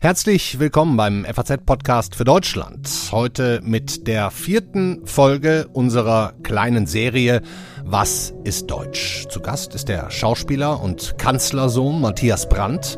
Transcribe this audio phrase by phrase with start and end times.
[0.00, 2.88] Herzlich willkommen beim FAZ-Podcast für Deutschland.
[3.12, 7.42] Heute mit der vierten Folge unserer kleinen Serie
[7.84, 9.26] Was ist Deutsch?
[9.28, 12.96] Zu Gast ist der Schauspieler und Kanzlersohn Matthias Brandt.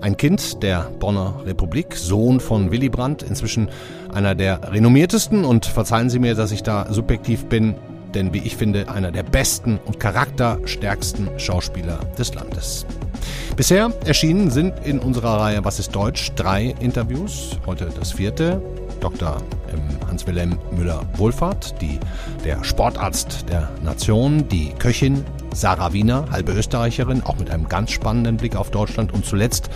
[0.00, 3.68] Ein Kind der Bonner Republik, Sohn von Willy Brandt, inzwischen
[4.12, 7.76] einer der renommiertesten und verzeihen Sie mir, dass ich da subjektiv bin,
[8.14, 12.86] denn wie ich finde, einer der besten und charakterstärksten Schauspieler des Landes.
[13.56, 18.62] Bisher erschienen sind in unserer Reihe Was ist Deutsch drei Interviews, heute das vierte.
[19.00, 19.38] Dr.
[19.72, 21.74] Ähm, Hans-Wilhelm Müller-Wohlfahrt,
[22.44, 28.36] der Sportarzt der Nation, die Köchin Sarah Wiener, halbe Österreicherin, auch mit einem ganz spannenden
[28.36, 29.70] Blick auf Deutschland und zuletzt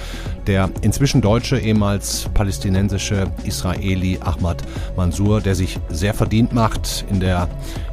[0.46, 4.62] der inzwischen deutsche, ehemals palästinensische Israeli Ahmad
[4.96, 7.48] Mansour, der sich sehr verdient macht in der,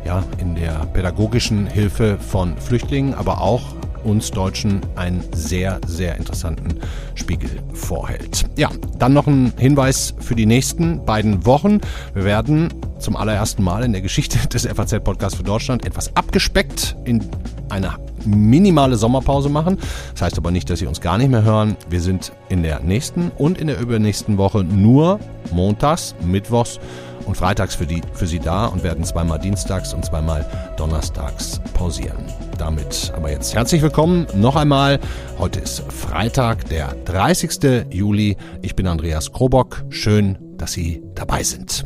[0.05, 3.62] ja, in der pädagogischen Hilfe von Flüchtlingen, aber auch
[4.04, 6.80] uns Deutschen einen sehr, sehr interessanten
[7.16, 8.46] Spiegel vorhält.
[8.58, 11.82] Ja, dann noch ein Hinweis für die nächsten beiden Wochen.
[12.13, 17.24] Wir werden zum allerersten Mal in der Geschichte des FAZ-Podcasts für Deutschland etwas abgespeckt in
[17.70, 19.77] eine minimale Sommerpause machen.
[20.13, 21.76] Das heißt aber nicht, dass Sie uns gar nicht mehr hören.
[21.90, 25.20] Wir sind in der nächsten und in der übernächsten Woche nur
[25.52, 26.80] montags, mittwochs
[27.26, 30.46] und freitags für, die, für Sie da und werden zweimal dienstags und zweimal
[30.77, 32.26] donnerstags pausieren.
[32.58, 35.00] Damit aber jetzt herzlich willkommen noch einmal.
[35.40, 37.88] Heute ist Freitag, der 30.
[37.92, 38.38] Juli.
[38.62, 39.84] Ich bin Andreas Krobock.
[39.90, 41.86] Schön, dass Sie dabei sind.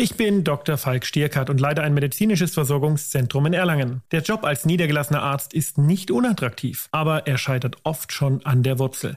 [0.00, 0.76] Ich bin Dr.
[0.76, 4.02] Falk Stierkart und leite ein medizinisches Versorgungszentrum in Erlangen.
[4.12, 8.78] Der Job als niedergelassener Arzt ist nicht unattraktiv, aber er scheitert oft schon an der
[8.78, 9.16] Wurzel.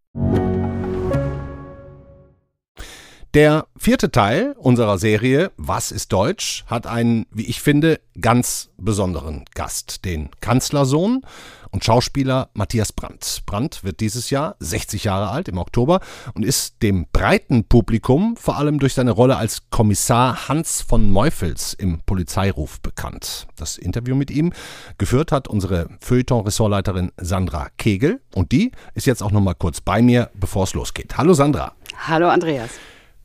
[3.33, 9.45] Der vierte Teil unserer Serie Was ist Deutsch hat einen, wie ich finde, ganz besonderen
[9.53, 11.21] Gast, den Kanzlersohn
[11.69, 13.43] und Schauspieler Matthias Brandt.
[13.45, 16.01] Brandt wird dieses Jahr 60 Jahre alt im Oktober
[16.33, 21.73] und ist dem breiten Publikum vor allem durch seine Rolle als Kommissar Hans von Meufels
[21.73, 23.47] im Polizeiruf bekannt.
[23.55, 24.51] Das Interview mit ihm
[24.97, 30.01] geführt hat unsere Feuilleton-Ressortleiterin Sandra Kegel und die ist jetzt auch noch mal kurz bei
[30.01, 31.17] mir, bevor es losgeht.
[31.17, 31.75] Hallo Sandra.
[32.09, 32.71] Hallo Andreas.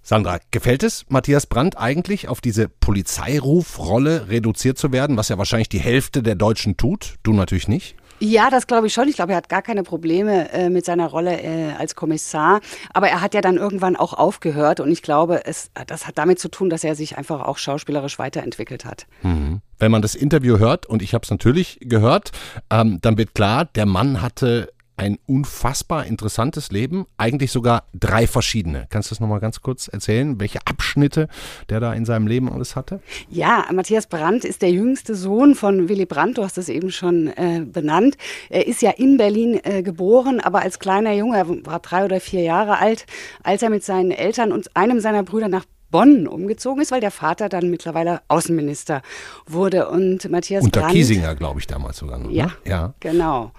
[0.09, 5.69] Sandra, gefällt es Matthias Brandt eigentlich, auf diese Polizeirufrolle reduziert zu werden, was ja wahrscheinlich
[5.69, 7.17] die Hälfte der Deutschen tut?
[7.25, 7.97] Du natürlich nicht.
[8.21, 9.09] Ja, das glaube ich schon.
[9.09, 12.61] Ich glaube, er hat gar keine Probleme äh, mit seiner Rolle äh, als Kommissar.
[12.95, 14.79] Aber er hat ja dann irgendwann auch aufgehört.
[14.79, 18.21] Und ich glaube, es, das hat damit zu tun, dass er sich einfach auch schauspielerisch
[18.21, 19.09] weiterentwickelt hat.
[19.23, 19.61] Mhm.
[19.81, 22.31] Wenn man das Interview hört, und ich habe es natürlich gehört,
[22.71, 28.87] ähm, dann wird klar, der Mann hatte ein unfassbar interessantes Leben, eigentlich sogar drei verschiedene.
[28.91, 31.29] Kannst du das nochmal ganz kurz erzählen, welche Abschnitte
[31.69, 33.01] der da in seinem Leben alles hatte?
[33.29, 37.29] Ja, Matthias Brandt ist der jüngste Sohn von Willy Brandt, du hast es eben schon
[37.29, 38.17] äh, benannt.
[38.49, 42.21] Er ist ja in Berlin äh, geboren, aber als kleiner Junge, er war drei oder
[42.21, 43.07] vier Jahre alt,
[43.43, 47.11] als er mit seinen Eltern und einem seiner Brüder nach Bonn umgezogen ist, weil der
[47.11, 49.03] Vater dann mittlerweile Außenminister
[49.47, 49.89] wurde.
[49.89, 52.31] Und Matthias Unter Brandt, Kiesinger, glaube ich, damals sogar noch.
[52.31, 52.53] Ja, ne?
[52.65, 52.95] ja.
[53.01, 53.53] genau.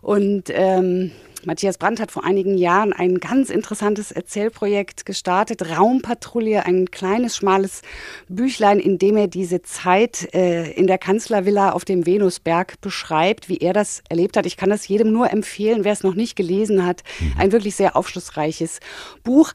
[0.00, 1.12] Und ähm,
[1.44, 7.80] Matthias Brandt hat vor einigen Jahren ein ganz interessantes Erzählprojekt gestartet, Raumpatrouille, ein kleines, schmales
[8.28, 13.58] Büchlein, in dem er diese Zeit äh, in der Kanzlervilla auf dem Venusberg beschreibt, wie
[13.58, 14.44] er das erlebt hat.
[14.44, 17.02] Ich kann das jedem nur empfehlen, wer es noch nicht gelesen hat.
[17.20, 17.32] Mhm.
[17.38, 18.80] Ein wirklich sehr aufschlussreiches
[19.22, 19.52] Buch.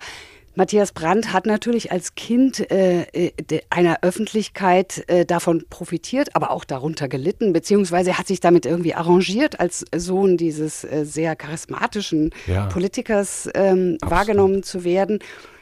[0.56, 3.32] Matthias Brandt hat natürlich als Kind äh, äh
[3.70, 8.96] einer Öffentlichkeit äh, davon profitiert, aber auch darunter gelitten, beziehungsweise er hat sich damit irgendwie
[8.96, 12.68] arrangiert, als Sohn dieses äh, sehr charismatischen ja.
[12.68, 15.20] Politikers ähm, wahrgenommen zu werden.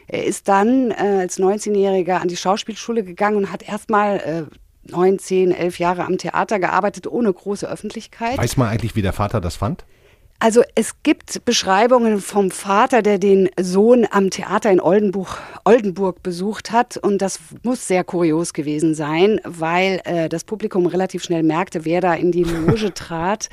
[0.07, 5.17] Er ist dann äh, als 19-Jähriger an die Schauspielschule gegangen und hat erstmal äh, neun,
[5.17, 8.37] zehn, elf Jahre am Theater gearbeitet, ohne große Öffentlichkeit.
[8.37, 9.85] Weiß man eigentlich, wie der Vater das fand?
[10.43, 16.73] Also es gibt Beschreibungen vom Vater, der den Sohn am Theater in Oldenburg, Oldenburg besucht
[16.73, 16.97] hat.
[16.97, 22.01] Und das muss sehr kurios gewesen sein, weil äh, das Publikum relativ schnell merkte, wer
[22.01, 23.47] da in die Loge trat.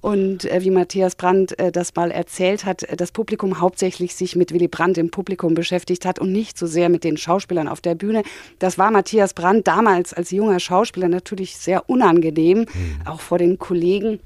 [0.00, 4.52] Und äh, wie Matthias Brandt äh, das mal erzählt hat, das Publikum hauptsächlich sich mit
[4.52, 7.96] Willy Brandt im Publikum beschäftigt hat und nicht so sehr mit den Schauspielern auf der
[7.96, 8.22] Bühne.
[8.60, 12.66] Das war Matthias Brandt damals als junger Schauspieler natürlich sehr unangenehm, mhm.
[13.06, 14.20] auch vor den Kollegen.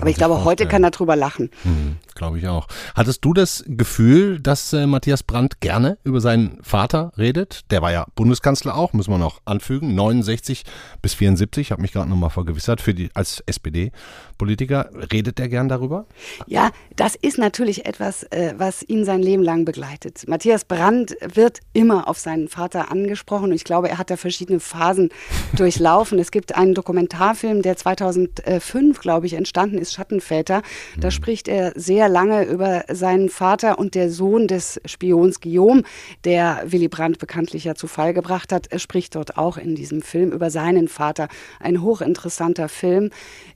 [0.00, 1.50] Aber ich glaube, heute kann er drüber lachen.
[1.62, 2.66] Hm, glaube ich auch.
[2.94, 7.70] Hattest du das Gefühl, dass äh, Matthias Brandt gerne über seinen Vater redet?
[7.70, 10.64] Der war ja Bundeskanzler auch, müssen wir noch anfügen, 69
[11.02, 14.90] bis 74, habe mich gerade nochmal vergewissert, für die, als SPD-Politiker.
[15.12, 16.06] Redet der gern darüber?
[16.46, 20.26] Ja, das ist natürlich etwas, äh, was ihn sein Leben lang begleitet.
[20.28, 24.60] Matthias Brandt wird immer auf seinen Vater angesprochen und ich glaube, er hat da verschiedene
[24.60, 25.10] Phasen
[25.56, 26.18] durchlaufen.
[26.18, 30.62] Es gibt einen Dokumentarfilm, der 2005, glaube ich, entstanden ist, Schattenväter.
[30.96, 31.12] Da mhm.
[31.12, 35.82] spricht er sehr lange über seinen Vater und der Sohn des Spions Guillaume,
[36.24, 38.66] der Willy Brandt bekanntlich ja zu Fall gebracht hat.
[38.70, 41.28] Er spricht dort auch in diesem Film über seinen Vater.
[41.60, 43.10] Ein hochinteressanter Film.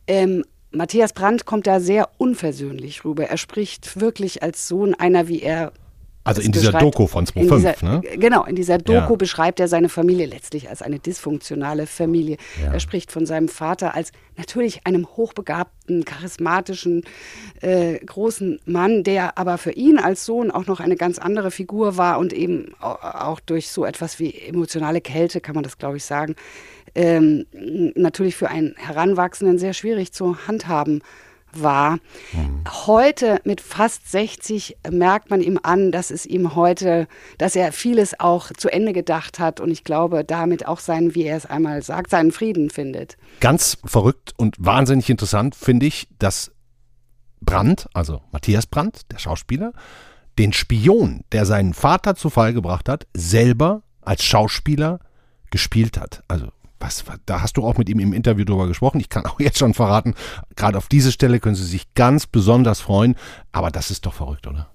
[0.07, 3.25] Ähm, Matthias Brandt kommt da sehr unversöhnlich rüber.
[3.25, 5.73] Er spricht wirklich als Sohn einer, wie er
[6.29, 8.03] also in dieser Doku von 2005, ne?
[8.19, 9.17] Genau, in dieser Doku ja.
[9.17, 12.37] beschreibt er seine Familie letztlich als eine dysfunktionale Familie.
[12.63, 12.73] Ja.
[12.73, 17.05] Er spricht von seinem Vater als natürlich einem hochbegabten, charismatischen,
[17.63, 21.97] äh, großen Mann, der aber für ihn als Sohn auch noch eine ganz andere Figur
[21.97, 26.05] war und eben auch durch so etwas wie emotionale Kälte, kann man das glaube ich
[26.05, 26.37] sagen,
[26.95, 27.47] ähm,
[27.95, 31.03] natürlich für einen Heranwachsenden sehr schwierig zu handhaben
[31.53, 31.99] war.
[32.33, 32.65] Mhm.
[32.87, 37.09] Heute mit fast 60 merkt man ihm an, dass es ihm heute,
[37.39, 41.25] dass er vieles auch zu Ende gedacht hat und ich glaube damit auch seinen, wie
[41.25, 43.17] er es einmal sagt, seinen Frieden findet.
[43.41, 46.53] Ganz verrückt und wahnsinnig interessant finde ich, dass
[47.41, 49.73] Brandt, also Matthias Brandt, der Schauspieler,
[50.39, 55.01] den Spion, der seinen Vater zu Fall gebracht hat, selber als Schauspieler
[55.51, 56.23] gespielt hat.
[56.29, 56.49] Also
[56.81, 59.01] was, da hast du auch mit ihm im Interview drüber gesprochen.
[59.01, 60.15] Ich kann auch jetzt schon verraten,
[60.57, 63.17] gerade auf diese Stelle können Sie sich ganz besonders freuen.
[63.53, 64.69] Aber das ist doch verrückt, oder?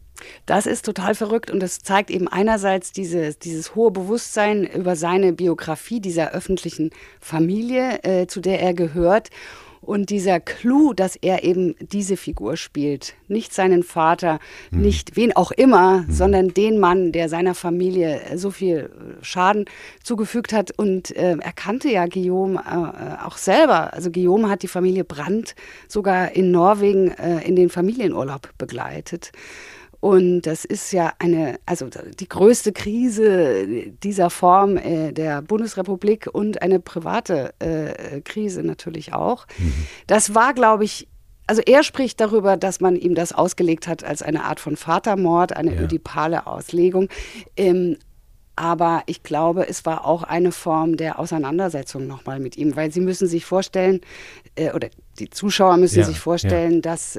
[0.46, 5.34] Das ist total verrückt und das zeigt eben einerseits diese, dieses hohe Bewusstsein über seine
[5.34, 9.30] Biografie dieser öffentlichen Familie, äh, zu der er gehört
[9.86, 14.40] und dieser Clou, dass er eben diese Figur spielt, nicht seinen Vater,
[14.72, 14.82] mhm.
[14.82, 16.12] nicht wen auch immer, mhm.
[16.12, 18.90] sondern den Mann, der seiner Familie so viel
[19.22, 19.66] Schaden
[20.04, 20.72] zugefügt hat.
[20.78, 23.94] Und äh, er kannte ja Guillaume äh, auch selber.
[23.94, 25.56] Also Guillaume hat die Familie Brandt
[25.88, 29.32] sogar in Norwegen äh, in den Familienurlaub begleitet.
[30.04, 31.88] Und das ist ja eine, also
[32.20, 33.66] die größte Krise
[34.04, 39.48] dieser Form äh, der Bundesrepublik und eine private äh, Krise natürlich auch.
[39.58, 39.74] Mhm.
[40.06, 41.08] Das war, glaube ich,
[41.48, 45.56] also er spricht darüber, dass man ihm das ausgelegt hat als eine Art von Vatermord,
[45.56, 45.82] eine ja.
[45.84, 47.08] ödipale Auslegung.
[47.56, 47.96] Ähm,
[48.58, 53.00] aber ich glaube, es war auch eine Form der Auseinandersetzung nochmal mit ihm, weil Sie
[53.00, 54.02] müssen sich vorstellen,
[54.56, 56.82] äh, oder die Zuschauer müssen ja, sich vorstellen, ja.
[56.82, 57.16] dass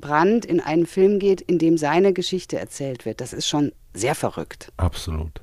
[0.00, 3.20] äh, Brand in einen Film geht, in dem seine Geschichte erzählt wird.
[3.20, 4.72] Das ist schon sehr verrückt.
[4.76, 5.42] Absolut.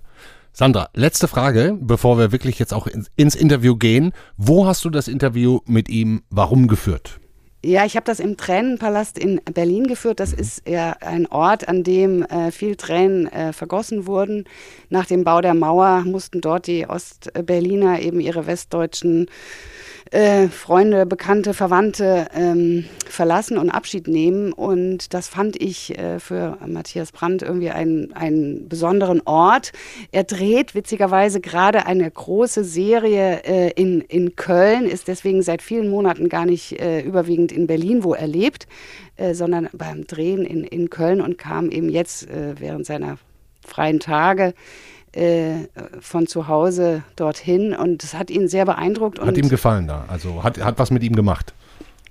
[0.51, 4.13] Sandra, letzte Frage, bevor wir wirklich jetzt auch ins Interview gehen.
[4.37, 7.19] Wo hast du das Interview mit ihm warum geführt?
[7.65, 10.19] Ja, ich habe das im Tränenpalast in Berlin geführt.
[10.19, 10.39] Das mhm.
[10.39, 14.45] ist ja ein Ort, an dem äh, viel Tränen äh, vergossen wurden.
[14.89, 19.25] Nach dem Bau der Mauer mussten dort die Ostberliner eben ihre westdeutschen
[20.11, 24.53] äh, Freunde, Bekannte, Verwandte ähm, verlassen und Abschied nehmen.
[24.53, 29.71] Und das fand ich äh, für Matthias Brandt irgendwie einen, besonderen Ort.
[30.11, 35.89] Er dreht witzigerweise gerade eine große Serie äh, in, in Köln, ist deswegen seit vielen
[35.89, 38.67] Monaten gar nicht äh, überwiegend in Berlin, wo er lebt,
[39.17, 43.17] äh, sondern beim Drehen in, in Köln und kam eben jetzt äh, während seiner
[43.65, 44.53] freien Tage
[45.15, 45.67] äh,
[45.99, 49.19] von zu Hause dorthin und das hat ihn sehr beeindruckt.
[49.19, 51.53] Hat ihm gefallen da, also hat, hat was mit ihm gemacht.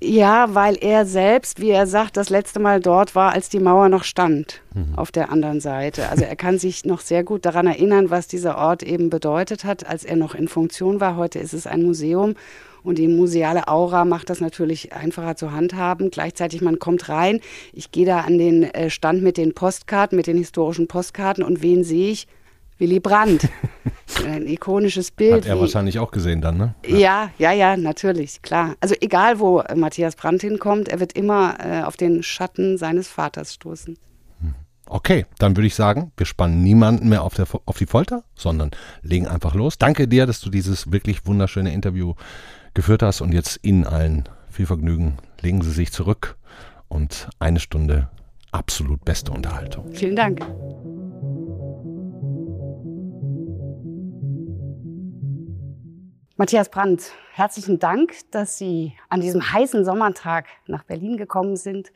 [0.00, 3.88] Ja, weil er selbst, wie er sagt, das letzte Mal dort war, als die Mauer
[3.88, 4.94] noch stand mhm.
[4.96, 6.08] auf der anderen Seite.
[6.08, 9.86] Also er kann sich noch sehr gut daran erinnern, was dieser Ort eben bedeutet hat,
[9.86, 11.16] als er noch in Funktion war.
[11.16, 12.34] Heute ist es ein Museum
[12.82, 16.10] und die museale Aura macht das natürlich einfacher zu handhaben.
[16.10, 17.40] Gleichzeitig, man kommt rein.
[17.72, 21.62] Ich gehe da an den äh, Stand mit den Postkarten, mit den historischen Postkarten und
[21.62, 22.28] wen sehe ich?
[22.78, 23.48] Willy Brandt.
[24.26, 25.44] Ein ikonisches Bild.
[25.44, 26.74] Hat er wahrscheinlich auch gesehen dann, ne?
[26.86, 26.98] Ja.
[26.98, 28.76] ja, ja, ja, natürlich, klar.
[28.80, 33.54] Also egal, wo Matthias Brandt hinkommt, er wird immer äh, auf den Schatten seines Vaters
[33.54, 33.98] stoßen.
[34.40, 34.54] Hm.
[34.86, 38.70] Okay, dann würde ich sagen, wir spannen niemanden mehr auf, der, auf die Folter, sondern
[39.02, 39.78] legen einfach los.
[39.78, 42.14] Danke dir, dass du dieses wirklich wunderschöne Interview
[42.74, 45.16] geführt hast und jetzt Ihnen allen viel Vergnügen.
[45.40, 46.36] Legen Sie sich zurück
[46.88, 48.08] und eine Stunde
[48.52, 49.92] absolut beste Unterhaltung.
[49.92, 50.40] Vielen Dank.
[56.36, 61.92] Matthias Brandt, herzlichen Dank, dass Sie an diesem heißen Sommertag nach Berlin gekommen sind,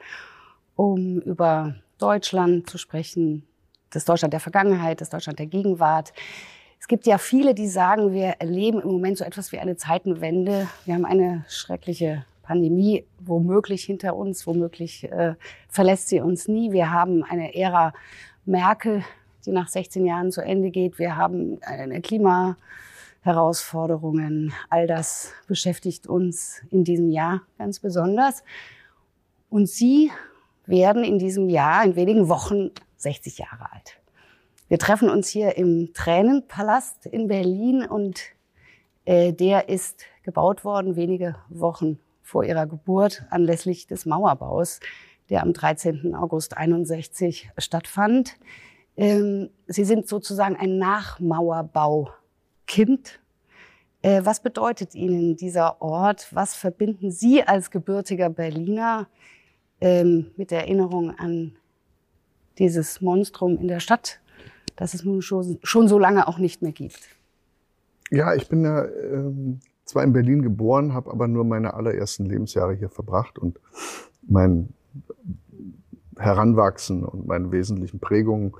[0.77, 3.45] um über Deutschland zu sprechen,
[3.91, 6.13] das Deutschland der Vergangenheit, das Deutschland der Gegenwart.
[6.79, 10.69] Es gibt ja viele, die sagen, wir erleben im Moment so etwas wie eine Zeitenwende.
[10.85, 15.35] Wir haben eine schreckliche Pandemie womöglich hinter uns, womöglich äh,
[15.69, 16.71] verlässt sie uns nie.
[16.71, 17.93] Wir haben eine Ära
[18.45, 19.03] Merkel,
[19.45, 21.01] die nach 16 Jahren zu Ende geht.
[21.01, 22.01] Wir haben eine
[23.29, 24.55] Klimaherausforderungen.
[24.71, 28.43] All das beschäftigt uns in diesem Jahr ganz besonders.
[29.51, 30.11] Und Sie
[30.65, 34.01] werden in diesem Jahr, in wenigen Wochen, 60 Jahre alt.
[34.69, 38.19] Wir treffen uns hier im Tränenpalast in Berlin und
[39.05, 44.81] äh, der ist gebaut worden wenige Wochen vor ihrer Geburt anlässlich des Mauerbaus,
[45.29, 46.15] der am 13.
[46.15, 48.37] August 61 stattfand.
[48.97, 50.79] Ähm, Sie sind sozusagen ein
[52.69, 53.21] Nachmauerbaukind.
[54.03, 56.29] Äh, was bedeutet Ihnen dieser Ort?
[56.33, 59.09] Was verbinden Sie als gebürtiger Berliner
[59.81, 61.57] ähm, mit der Erinnerung an
[62.59, 64.21] dieses Monstrum in der Stadt,
[64.77, 67.01] das es nun schon, schon so lange auch nicht mehr gibt?
[68.11, 72.75] Ja, ich bin ja ähm, zwar in Berlin geboren, habe aber nur meine allerersten Lebensjahre
[72.75, 73.59] hier verbracht und
[74.23, 74.73] mein
[76.17, 78.53] Heranwachsen und meine wesentlichen Prägungen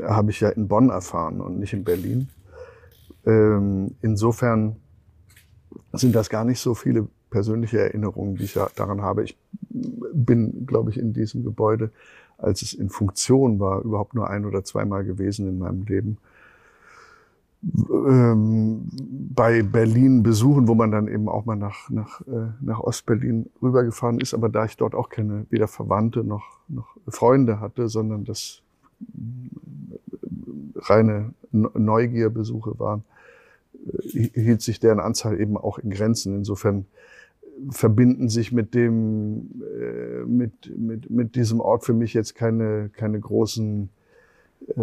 [0.00, 2.28] habe ich ja in Bonn erfahren und nicht in Berlin.
[3.26, 4.76] Ähm, insofern
[5.92, 9.24] sind das gar nicht so viele persönliche Erinnerungen, die ich daran habe.
[9.24, 9.38] Ich
[9.70, 11.90] bin, glaube ich, in diesem Gebäude,
[12.38, 16.18] als es in Funktion war, überhaupt nur ein oder zweimal gewesen in meinem Leben
[17.64, 18.88] ähm,
[19.34, 24.18] bei Berlin besuchen, wo man dann eben auch mal nach, nach, äh, nach Ostberlin rübergefahren
[24.18, 24.34] ist.
[24.34, 28.61] Aber da ich dort auch keine weder Verwandte noch, noch Freunde hatte, sondern das
[30.76, 33.04] reine Neugierbesuche waren,
[33.86, 36.36] äh, hielt sich deren Anzahl eben auch in Grenzen.
[36.36, 36.86] Insofern
[37.70, 43.20] verbinden sich mit dem, äh, mit, mit, mit diesem Ort für mich jetzt keine, keine
[43.20, 43.88] großen
[44.76, 44.82] äh,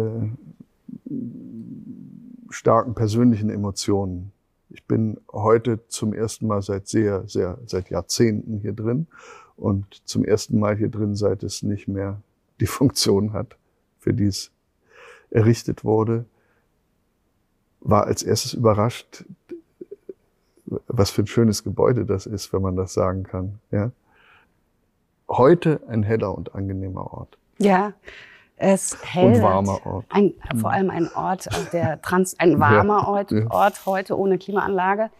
[2.50, 4.32] starken persönlichen Emotionen.
[4.70, 9.08] Ich bin heute zum ersten Mal seit sehr, sehr, seit Jahrzehnten hier drin
[9.56, 12.20] und zum ersten Mal hier drin, seit es nicht mehr
[12.60, 13.56] die Funktion hat,
[14.00, 14.50] für die es
[15.30, 16.24] errichtet wurde,
[17.80, 19.24] war als erstes überrascht,
[20.86, 23.60] was für ein schönes Gebäude das ist, wenn man das sagen kann.
[23.70, 23.90] Ja?
[25.28, 27.38] Heute ein heller und angenehmer Ort.
[27.58, 27.92] Ja,
[28.56, 29.36] es hält.
[29.36, 30.06] Und warmer Ort.
[30.10, 35.10] Ein, vor allem ein Ort, der trans, ein warmer Ort, Ort heute ohne Klimaanlage.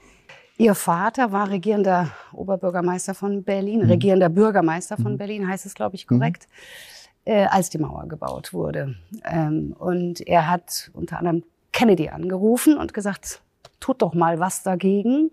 [0.59, 3.91] Ihr Vater war regierender Oberbürgermeister von Berlin, mhm.
[3.91, 5.17] regierender Bürgermeister von mhm.
[5.17, 7.00] Berlin, heißt es, glaube ich, korrekt, mhm.
[7.25, 8.97] Äh, als die Mauer gebaut wurde.
[9.25, 13.43] Ähm, und er hat unter anderem Kennedy angerufen und gesagt,
[13.79, 15.31] tut doch mal was dagegen.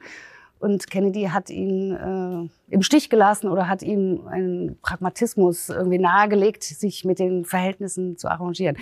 [0.59, 6.63] Und Kennedy hat ihn äh, im Stich gelassen oder hat ihm einen Pragmatismus irgendwie nahegelegt,
[6.63, 8.77] sich mit den Verhältnissen zu arrangieren.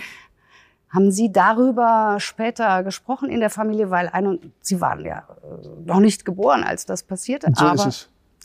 [0.88, 3.90] Haben Sie darüber später gesprochen in der Familie?
[3.90, 7.90] Weil ein, Sie waren ja äh, noch nicht geboren, als das passierte, so aber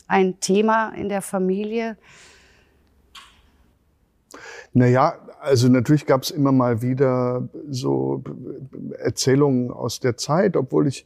[0.08, 1.98] ein Thema in der Familie.
[4.74, 8.24] Naja, also natürlich gab es immer mal wieder so
[9.00, 11.06] Erzählungen aus der Zeit, obwohl ich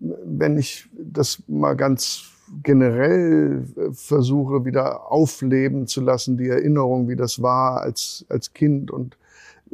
[0.00, 2.24] wenn ich das mal ganz
[2.62, 8.90] generell äh, versuche, wieder aufleben zu lassen, die Erinnerung, wie das war als, als Kind
[8.90, 9.16] und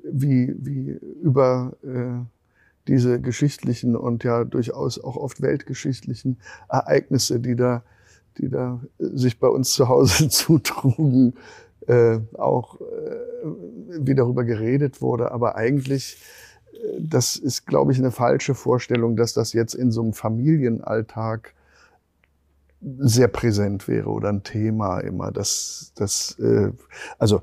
[0.02, 2.24] wie, wie über äh,
[2.88, 7.82] diese geschichtlichen und ja durchaus auch oft weltgeschichtlichen Ereignisse, die da,
[8.38, 11.34] die da sich bei uns zu Hause zutrugen,
[11.86, 12.84] äh, auch äh,
[14.00, 15.32] wie darüber geredet wurde.
[15.32, 16.18] Aber eigentlich
[16.98, 21.54] das ist, glaube ich, eine falsche Vorstellung, dass das jetzt in so einem Familienalltag
[22.98, 25.30] sehr präsent wäre oder ein Thema immer.
[25.30, 26.72] Das, das, äh,
[27.18, 27.42] also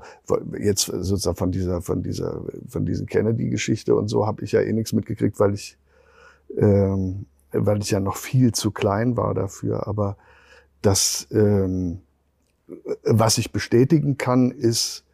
[0.58, 4.72] jetzt sozusagen von dieser, von dieser, von diesen Kennedy-Geschichte und so habe ich ja eh
[4.72, 5.78] nichts mitgekriegt, weil ich,
[6.58, 9.86] ähm, weil ich ja noch viel zu klein war dafür.
[9.86, 10.18] Aber
[10.82, 12.02] das, ähm,
[13.04, 15.04] was ich bestätigen kann, ist,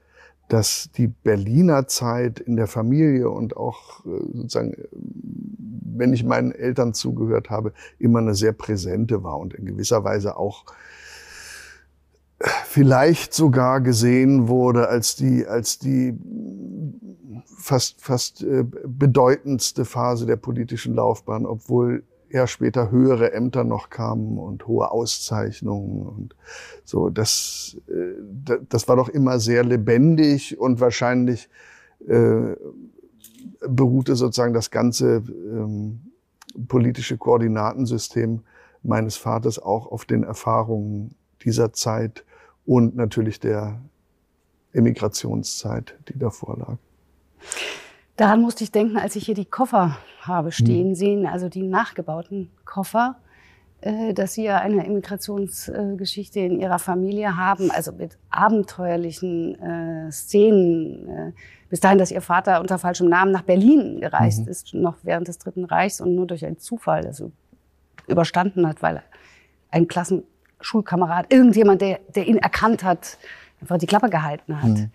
[0.48, 6.94] dass die Berliner Zeit in der Familie und auch äh, sozusagen, wenn ich meinen Eltern
[6.94, 10.64] zugehört habe, immer eine sehr präsente war und in gewisser Weise auch
[12.66, 16.14] vielleicht sogar gesehen wurde als die, als die
[17.58, 22.04] fast, fast äh, bedeutendste Phase der politischen Laufbahn, obwohl
[22.36, 26.36] ja später höhere Ämter noch kamen und hohe Auszeichnungen und
[26.84, 27.10] so.
[27.10, 31.48] Das, äh, das war doch immer sehr lebendig und wahrscheinlich
[32.06, 32.54] äh,
[33.68, 36.12] beruhte sozusagen das ganze ähm,
[36.68, 38.42] politische Koordinatensystem
[38.82, 42.24] meines Vaters auch auf den Erfahrungen dieser Zeit
[42.64, 43.80] und natürlich der
[44.72, 46.76] Emigrationszeit, die davor lag.
[48.16, 50.94] Daran musste ich denken, als ich hier die Koffer habe stehen hm.
[50.94, 53.16] sehen, also die nachgebauten Koffer.
[53.82, 61.08] äh, dass Sie ja eine Immigrationsgeschichte in Ihrer Familie haben, also mit abenteuerlichen äh, Szenen.
[61.08, 61.32] Äh,
[61.68, 64.49] bis dahin, dass Ihr Vater unter falschem Namen nach Berlin gereist mhm.
[64.49, 67.32] ist, noch während des Dritten Reichs und nur durch einen Zufall also
[68.06, 69.02] überstanden hat, weil
[69.70, 73.18] ein Klassenschulkamerad, irgendjemand, der, der ihn erkannt hat,
[73.61, 74.70] einfach die Klappe gehalten hat.
[74.70, 74.90] Mhm.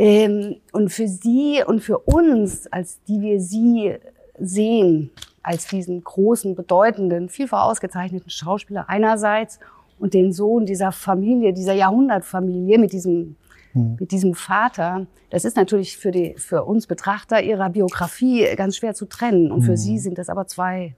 [0.00, 3.96] Ähm, und für Sie und für uns, als die wir Sie
[4.38, 5.10] sehen,
[5.42, 9.60] als diesen großen, bedeutenden, vielfach ausgezeichneten Schauspieler einerseits
[9.98, 13.36] und den Sohn dieser Familie, dieser Jahrhundertfamilie mit diesem,
[13.74, 13.98] mhm.
[14.00, 15.06] mit diesem Vater.
[15.28, 19.52] Das ist natürlich für, die, für uns Betrachter ihrer Biografie ganz schwer zu trennen.
[19.52, 19.76] Und für mhm.
[19.76, 20.96] sie sind das aber zwei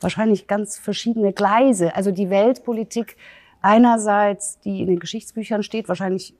[0.00, 1.94] wahrscheinlich ganz verschiedene Gleise.
[1.94, 3.18] Also die Weltpolitik
[3.60, 6.34] einerseits, die in den Geschichtsbüchern steht, wahrscheinlich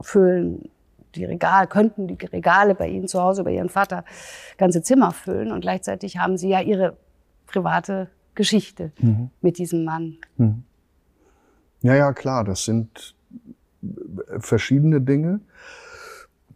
[0.00, 0.68] füllen
[1.16, 4.04] die Regale, könnten die Regale bei Ihnen zu Hause, bei Ihrem Vater,
[4.58, 5.52] ganze Zimmer füllen.
[5.52, 6.96] Und gleichzeitig haben Sie ja Ihre
[7.46, 9.30] private Geschichte mhm.
[9.40, 10.16] mit diesem Mann.
[10.36, 10.64] Mhm.
[11.82, 13.14] Ja, ja, klar, das sind
[14.38, 15.40] verschiedene Dinge.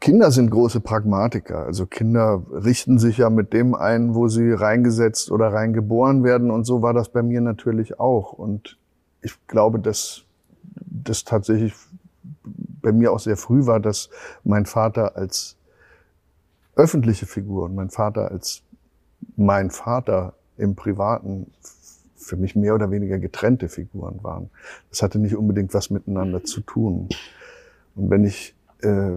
[0.00, 1.66] Kinder sind große Pragmatiker.
[1.66, 6.50] Also Kinder richten sich ja mit dem ein, wo sie reingesetzt oder reingeboren werden.
[6.50, 8.32] Und so war das bei mir natürlich auch.
[8.32, 8.78] Und
[9.22, 10.22] ich glaube, dass
[10.76, 11.74] das tatsächlich
[12.88, 14.08] bei mir auch sehr früh war, dass
[14.44, 15.56] mein Vater als
[16.74, 18.62] öffentliche Figur und mein Vater als
[19.36, 21.52] mein Vater im Privaten
[22.16, 24.48] für mich mehr oder weniger getrennte Figuren waren.
[24.88, 27.08] Das hatte nicht unbedingt was miteinander zu tun.
[27.94, 29.16] Und wenn ich, äh,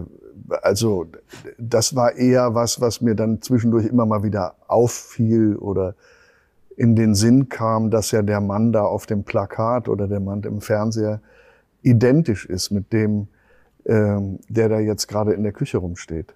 [0.62, 1.06] also
[1.58, 5.94] das war eher was, was mir dann zwischendurch immer mal wieder auffiel oder
[6.76, 10.42] in den Sinn kam, dass ja der Mann da auf dem Plakat oder der Mann
[10.42, 11.20] im Fernseher
[11.82, 13.28] identisch ist mit dem,
[13.86, 16.34] ähm, der da jetzt gerade in der Küche rumsteht.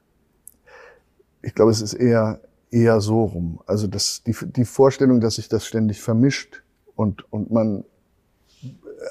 [1.42, 3.60] Ich glaube, es ist eher eher so rum.
[3.66, 6.62] Also das, die, die Vorstellung, dass sich das ständig vermischt
[6.94, 7.84] und, und man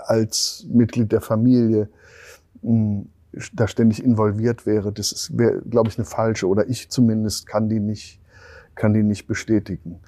[0.06, 1.90] als Mitglied der Familie
[2.62, 3.10] mh, hm,
[3.54, 7.68] da ständig involviert wäre, das ist, wäre, glaube ich, eine falsche oder ich zumindest kann
[7.68, 8.22] die nicht,
[8.76, 10.00] kann die nicht bestätigen.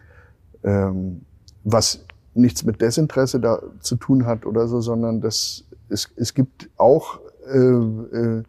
[0.63, 1.22] Ähm,
[1.65, 6.69] was nichts mit Desinteresse da zu tun hat oder so, sondern das, es, es gibt
[6.78, 8.43] auch äh, äh,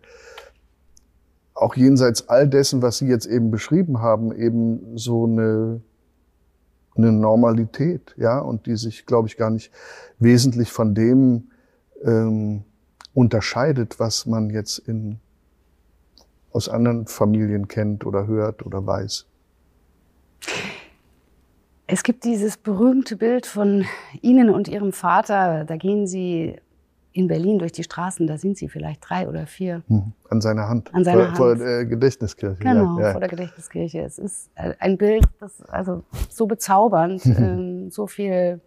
[1.54, 5.80] auch jenseits all dessen, was Sie jetzt eben beschrieben haben, eben so eine,
[6.96, 9.72] eine Normalität, ja, und die sich, glaube ich, gar nicht
[10.18, 11.50] wesentlich von dem
[12.04, 12.64] ähm,
[13.14, 15.18] unterscheidet, was man jetzt in,
[16.52, 19.26] aus anderen Familien kennt oder hört oder weiß.
[21.90, 23.84] Es gibt dieses berühmte Bild von
[24.20, 25.64] Ihnen und Ihrem Vater.
[25.64, 26.56] Da gehen Sie
[27.12, 29.82] in Berlin durch die Straßen, da sind sie vielleicht drei oder vier.
[29.88, 30.12] Hm.
[30.28, 30.94] An seiner Hand.
[30.94, 31.36] An seiner vor, Hand.
[31.36, 32.62] Vor der Gedächtniskirche.
[32.62, 33.12] Genau, ja.
[33.12, 34.00] vor der Gedächtniskirche.
[34.00, 38.60] Es ist äh, ein Bild, das also so bezaubernd, ähm, so viel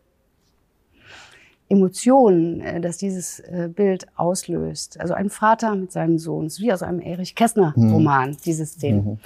[1.70, 5.00] Emotionen, äh, dass dieses äh, Bild auslöst.
[5.00, 7.74] Also ein Vater mit seinem Sohn, es ist wie aus einem Erich Kästner.
[7.78, 8.38] Roman, mhm.
[8.44, 9.02] diese Szene.
[9.02, 9.18] Mhm.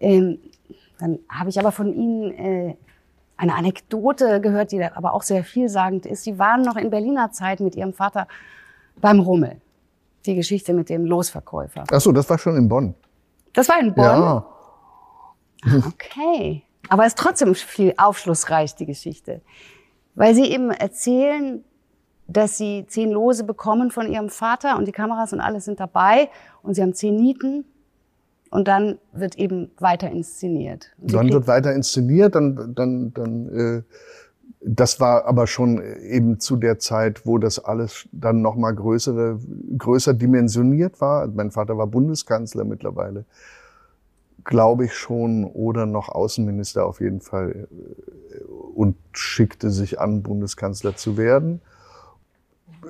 [0.00, 0.38] Ähm,
[1.00, 2.74] dann habe ich aber von Ihnen äh,
[3.36, 6.24] eine Anekdote gehört, die aber auch sehr vielsagend ist.
[6.24, 8.26] Sie waren noch in Berliner Zeit mit Ihrem Vater
[9.00, 9.60] beim Rummel.
[10.26, 11.84] Die Geschichte mit dem Losverkäufer.
[11.90, 12.94] Ach so, das war schon in Bonn.
[13.52, 14.04] Das war in Bonn?
[14.04, 14.46] Ja.
[15.86, 16.62] Okay.
[16.88, 19.40] Aber es ist trotzdem viel aufschlussreich, die Geschichte.
[20.14, 21.64] Weil Sie eben erzählen,
[22.26, 26.28] dass Sie zehn Lose bekommen von Ihrem Vater und die Kameras und alles sind dabei
[26.62, 27.64] und Sie haben zehn Nieten
[28.50, 30.90] und dann wird eben weiter inszeniert.
[30.98, 33.82] Dann wird weiter inszeniert, dann, dann, dann äh,
[34.60, 39.38] das war aber schon eben zu der Zeit, wo das alles dann noch mal größere,
[39.76, 41.26] größer dimensioniert war.
[41.28, 43.24] Mein Vater war Bundeskanzler mittlerweile,
[44.44, 48.42] glaube ich schon, oder noch Außenminister auf jeden Fall äh,
[48.74, 51.60] und schickte sich an, Bundeskanzler zu werden.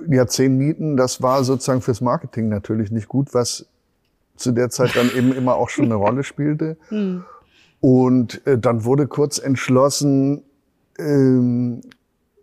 [0.08, 3.66] Ja, zehn Mieten, das war sozusagen fürs Marketing natürlich nicht gut, was
[4.36, 6.76] zu der Zeit dann eben immer auch schon eine Rolle spielte.
[6.88, 7.24] Hm.
[7.80, 10.42] Und äh, dann wurde kurz entschlossen,
[10.98, 11.80] ähm,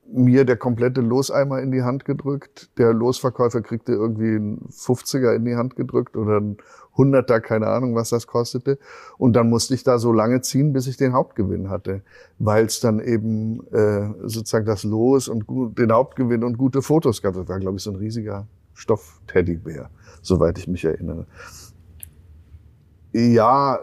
[0.08, 2.70] mir der komplette Loseimer in die Hand gedrückt.
[2.78, 6.58] Der Losverkäufer kriegte irgendwie einen 50er in die Hand gedrückt oder einen
[6.96, 8.78] 100er, keine Ahnung, was das kostete.
[9.18, 12.02] Und dann musste ich da so lange ziehen, bis ich den Hauptgewinn hatte,
[12.40, 17.22] weil es dann eben äh, sozusagen das Los und gut, den Hauptgewinn und gute Fotos
[17.22, 17.34] gab.
[17.34, 19.90] Das war, glaube ich, so ein riesiger Stoff-Teddybär,
[20.22, 21.26] soweit ich mich erinnere.
[23.12, 23.80] Ja,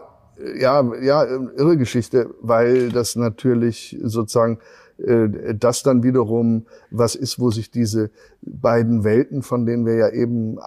[0.57, 4.59] ja, ja, irre Geschichte, weil das natürlich sozusagen
[4.97, 8.09] äh, das dann wiederum was ist, wo sich diese
[8.41, 10.57] beiden Welten, von denen wir ja eben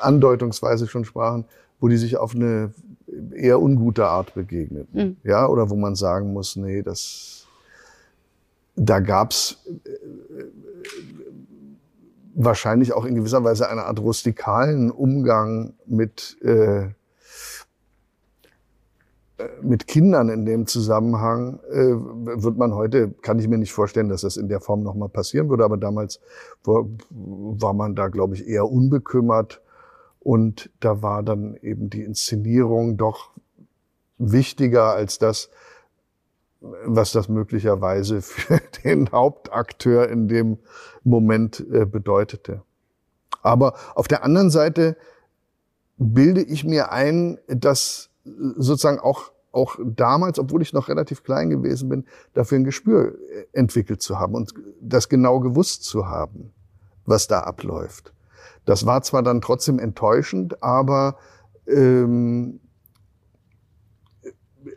[0.00, 1.44] andeutungsweise schon sprachen,
[1.80, 2.72] wo die sich auf eine
[3.34, 4.88] eher ungute Art begegnen.
[4.92, 5.16] Mhm.
[5.22, 7.46] Ja, oder wo man sagen muss, nee, das,
[8.76, 9.58] da gab's
[12.34, 16.88] wahrscheinlich auch in gewisser Weise eine Art rustikalen Umgang mit, äh,
[19.62, 21.94] mit Kindern in dem Zusammenhang äh,
[22.42, 25.48] wird man heute, kann ich mir nicht vorstellen, dass das in der Form nochmal passieren
[25.48, 26.20] würde, aber damals
[26.62, 29.60] war, war man da, glaube ich, eher unbekümmert
[30.20, 33.30] und da war dann eben die Inszenierung doch
[34.18, 35.50] wichtiger als das,
[36.60, 40.58] was das möglicherweise für den Hauptakteur in dem
[41.02, 42.62] Moment äh, bedeutete.
[43.42, 44.96] Aber auf der anderen Seite
[45.96, 51.88] bilde ich mir ein, dass sozusagen auch, auch damals, obwohl ich noch relativ klein gewesen
[51.88, 56.52] bin, dafür ein Gespür äh, entwickelt zu haben und das genau gewusst zu haben,
[57.04, 58.12] was da abläuft.
[58.64, 61.16] Das war zwar dann trotzdem enttäuschend, aber
[61.66, 62.60] ähm,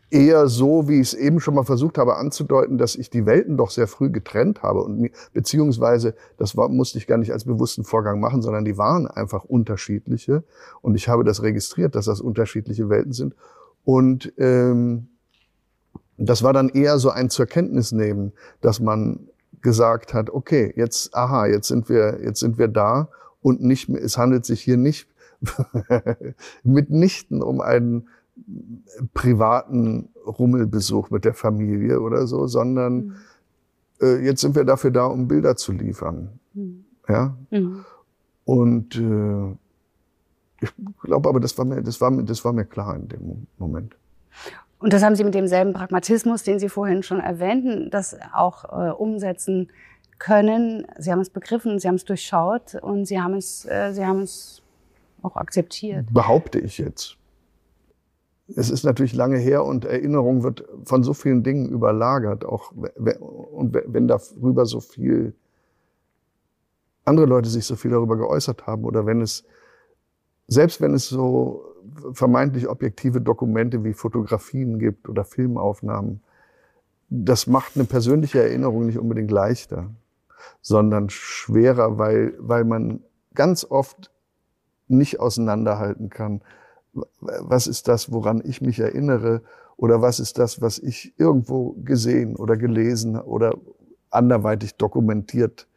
[0.10, 3.58] eher so, wie ich es eben schon mal versucht habe anzudeuten, dass ich die Welten
[3.58, 7.84] doch sehr früh getrennt habe und beziehungsweise das war, musste ich gar nicht als bewussten
[7.84, 10.44] Vorgang machen, sondern die waren einfach unterschiedliche.
[10.82, 13.36] Und ich habe das registriert, dass das unterschiedliche Welten sind.
[13.84, 15.10] Und ähm,
[16.18, 19.28] das war dann eher so ein zur Kenntnis nehmen, dass man
[19.62, 23.10] gesagt hat, okay, jetzt, aha, jetzt sind wir, jetzt sind wir da
[23.42, 25.08] und nicht, es handelt sich hier nicht
[26.64, 28.08] mitnichten um einen
[29.14, 33.16] privaten Rummelbesuch mit der Familie oder so, sondern mhm.
[34.02, 36.40] äh, jetzt sind wir dafür da, um Bilder zu liefern.
[36.54, 36.86] Mhm.
[37.08, 37.38] Ja.
[37.50, 37.86] Mhm.
[38.46, 39.56] Und äh,
[40.62, 40.72] ich
[41.04, 43.96] glaube aber, das war, mir, das, war mir, das war mir klar in dem Moment.
[44.80, 48.92] Und das haben Sie mit demselben Pragmatismus, den Sie vorhin schon erwähnten, das auch äh,
[48.92, 49.70] umsetzen
[50.20, 50.86] können.
[50.98, 54.22] Sie haben es begriffen, Sie haben es durchschaut und Sie haben es, äh, Sie haben
[54.22, 54.62] es
[55.24, 56.06] auch akzeptiert.
[56.12, 57.17] Behaupte ich jetzt
[58.56, 63.78] es ist natürlich lange her und Erinnerung wird von so vielen Dingen überlagert, auch und
[63.86, 65.36] wenn darüber so viel
[67.06, 69.44] andere Leute sich so viel darüber geäußert haben oder wenn es
[70.48, 71.64] selbst wenn es so
[72.14, 76.22] vermeintlich objektive Dokumente wie Fotografien gibt oder Filmaufnahmen,
[77.10, 79.90] das macht eine persönliche Erinnerung nicht unbedingt leichter,
[80.62, 83.02] sondern schwerer, weil, weil man
[83.34, 84.12] ganz oft
[84.88, 86.42] nicht auseinanderhalten kann,
[87.20, 89.42] was ist das, woran ich mich erinnere
[89.78, 93.56] oder was ist das, was ich irgendwo gesehen oder gelesen oder
[94.10, 95.68] anderweitig dokumentiert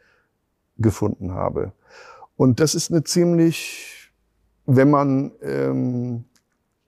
[0.79, 1.73] gefunden habe.
[2.37, 4.11] Und das ist eine ziemlich,
[4.67, 6.25] wenn man, ähm,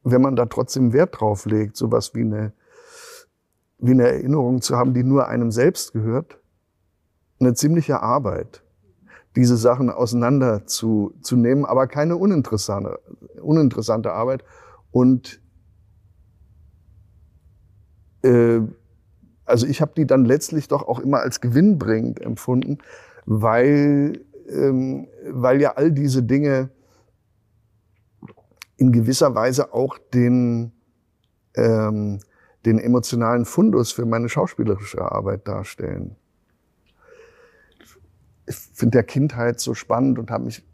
[0.03, 2.53] wenn man da trotzdem Wert drauf legt, sowas wie eine,
[3.79, 6.39] wie eine Erinnerung zu haben, die nur einem selbst gehört,
[7.39, 8.63] eine ziemliche Arbeit
[9.37, 12.99] diese Sachen auseinander zu, zu nehmen, aber keine uninteressante,
[13.41, 14.45] uninteressante Arbeit.
[14.91, 15.41] Und
[18.23, 18.61] äh,
[19.45, 22.79] also ich habe die dann letztlich doch auch immer als gewinnbringend empfunden,
[23.25, 26.71] weil, ähm, weil ja all diese Dinge
[28.77, 30.73] in gewisser Weise auch den,
[31.55, 32.21] ähm,
[32.67, 36.17] den emotionalen Fundus für meine schauspielerische Arbeit darstellen
[38.83, 40.67] finde der Kindheit so spannend und habe mich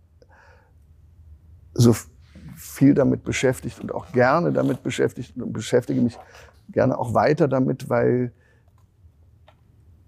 [1.75, 1.95] so
[2.57, 6.19] viel damit beschäftigt und auch gerne damit beschäftigt und beschäftige mich
[6.71, 8.33] gerne auch weiter damit, weil,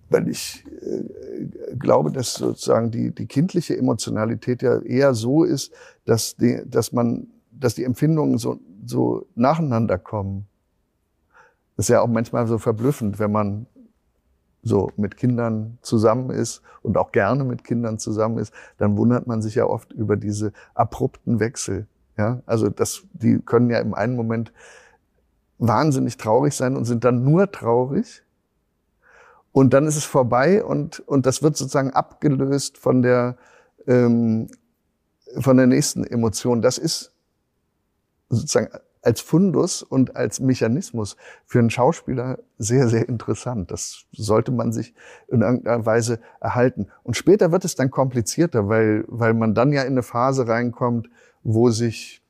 [0.09, 5.71] weil ich äh, glaube, dass sozusagen die, die kindliche Emotionalität ja eher so ist,
[6.07, 10.47] dass, die, dass man, dass die Empfindungen so, so nacheinander kommen.
[11.77, 13.67] Das ist ja auch manchmal so verblüffend, wenn man
[14.63, 19.43] so mit Kindern zusammen ist und auch gerne mit Kindern zusammen ist, dann wundert man
[19.43, 21.87] sich ja oft über diese abrupten Wechsel.
[22.19, 24.53] Ja, also das, die können ja im einen Moment
[25.59, 28.23] wahnsinnig traurig sein und sind dann nur traurig.
[29.53, 33.37] Und dann ist es vorbei und, und das wird sozusagen abgelöst von der,
[33.87, 34.49] ähm,
[35.39, 36.63] von der nächsten Emotion.
[36.63, 37.13] Das ist
[38.29, 38.69] sozusagen
[39.03, 43.71] als Fundus und als Mechanismus für einen Schauspieler sehr, sehr interessant.
[43.71, 44.95] Das sollte man sich
[45.29, 46.89] in irgendeiner Weise erhalten.
[47.03, 51.09] Und später wird es dann komplizierter, weil, weil man dann ja in eine Phase reinkommt,
[51.43, 52.23] wo sich,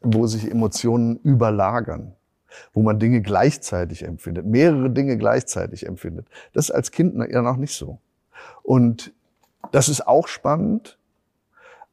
[0.00, 2.14] wo sich Emotionen überlagern,
[2.72, 6.26] wo man Dinge gleichzeitig empfindet, mehrere Dinge gleichzeitig empfindet.
[6.52, 7.98] Das ist als Kind ja noch nicht so.
[8.62, 9.12] Und
[9.72, 10.98] das ist auch spannend,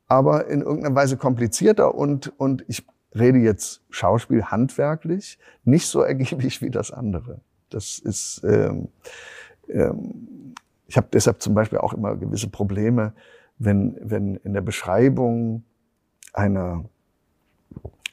[0.07, 6.61] aber in irgendeiner Weise komplizierter und, und ich rede jetzt Schauspiel handwerklich, nicht so ergiebig
[6.61, 7.41] wie das andere.
[7.69, 8.89] Das ist, ähm,
[9.67, 10.55] ähm,
[10.87, 13.13] ich habe deshalb zum Beispiel auch immer gewisse Probleme,
[13.57, 15.63] wenn, wenn in der Beschreibung
[16.33, 16.85] einer,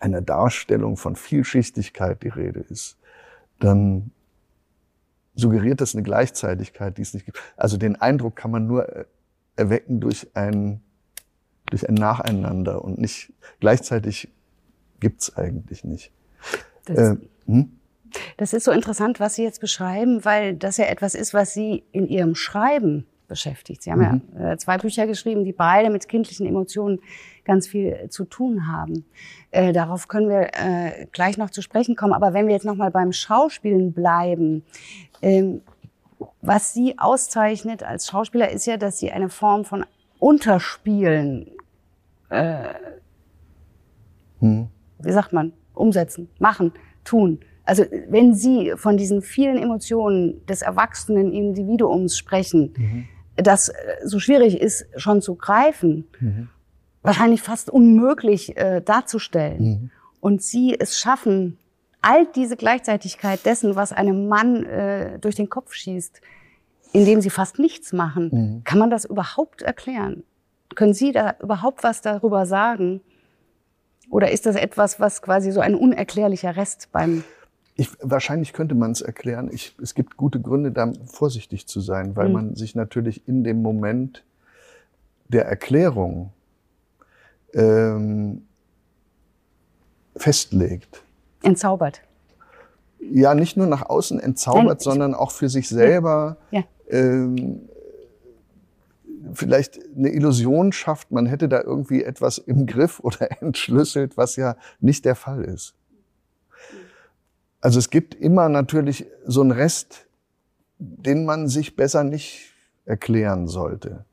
[0.00, 2.98] einer Darstellung von Vielschichtigkeit die Rede ist,
[3.58, 4.10] dann
[5.34, 7.38] suggeriert das eine Gleichzeitigkeit, die es nicht gibt.
[7.56, 9.06] Also den Eindruck kann man nur
[9.54, 10.80] erwecken durch ein,
[11.66, 14.32] durch ein Nacheinander und nicht gleichzeitig
[15.00, 16.12] gibt's eigentlich nicht.
[16.84, 17.78] Das, äh, hm?
[18.36, 21.84] das ist so interessant, was Sie jetzt beschreiben, weil das ja etwas ist, was Sie
[21.92, 23.82] in Ihrem Schreiben beschäftigt.
[23.82, 24.22] Sie haben mhm.
[24.38, 27.00] ja äh, zwei Bücher geschrieben, die beide mit kindlichen Emotionen
[27.44, 29.04] ganz viel zu tun haben.
[29.50, 32.12] Äh, darauf können wir äh, gleich noch zu sprechen kommen.
[32.12, 34.64] Aber wenn wir jetzt noch mal beim Schauspielen bleiben,
[35.22, 35.62] ähm,
[36.40, 39.84] was Sie auszeichnet als Schauspieler ist ja, dass Sie eine Form von
[40.18, 41.50] Unterspielen,
[42.30, 42.74] äh,
[44.40, 44.68] mhm.
[44.98, 46.72] Wie sagt man, umsetzen, machen,
[47.04, 47.40] tun.
[47.64, 54.18] Also wenn Sie von diesen vielen Emotionen des erwachsenen Individuums sprechen, mhm das äh, so
[54.18, 56.48] schwierig ist, schon zu greifen, mhm.
[57.02, 59.62] wahrscheinlich fast unmöglich äh, darzustellen.
[59.62, 59.90] Mhm.
[60.20, 61.58] Und sie es schaffen,
[62.02, 66.20] all diese Gleichzeitigkeit dessen, was einem Mann äh, durch den Kopf schießt,
[66.92, 68.30] indem sie fast nichts machen.
[68.32, 68.64] Mhm.
[68.64, 70.24] Kann man das überhaupt erklären?
[70.74, 73.00] Können Sie da überhaupt was darüber sagen?
[74.10, 77.24] Oder ist das etwas, was quasi so ein unerklärlicher Rest beim
[77.78, 79.50] ich, wahrscheinlich könnte man es erklären.
[79.52, 82.32] Ich, es gibt gute Gründe, da vorsichtig zu sein, weil mhm.
[82.32, 84.24] man sich natürlich in dem Moment
[85.28, 86.32] der Erklärung
[87.52, 88.46] ähm,
[90.16, 91.02] festlegt.
[91.42, 92.00] Entzaubert.
[92.98, 96.64] Ja, nicht nur nach außen entzaubert, Nein, sondern auch für sich selber ja.
[96.88, 97.68] ähm,
[99.36, 104.56] vielleicht eine Illusion schafft, man hätte da irgendwie etwas im Griff oder entschlüsselt, was ja
[104.80, 105.74] nicht der Fall ist.
[107.60, 110.06] Also es gibt immer natürlich so einen Rest,
[110.78, 112.52] den man sich besser nicht
[112.84, 114.04] erklären sollte.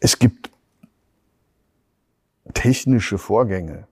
[0.00, 0.50] Es gibt
[2.52, 3.86] technische Vorgänge,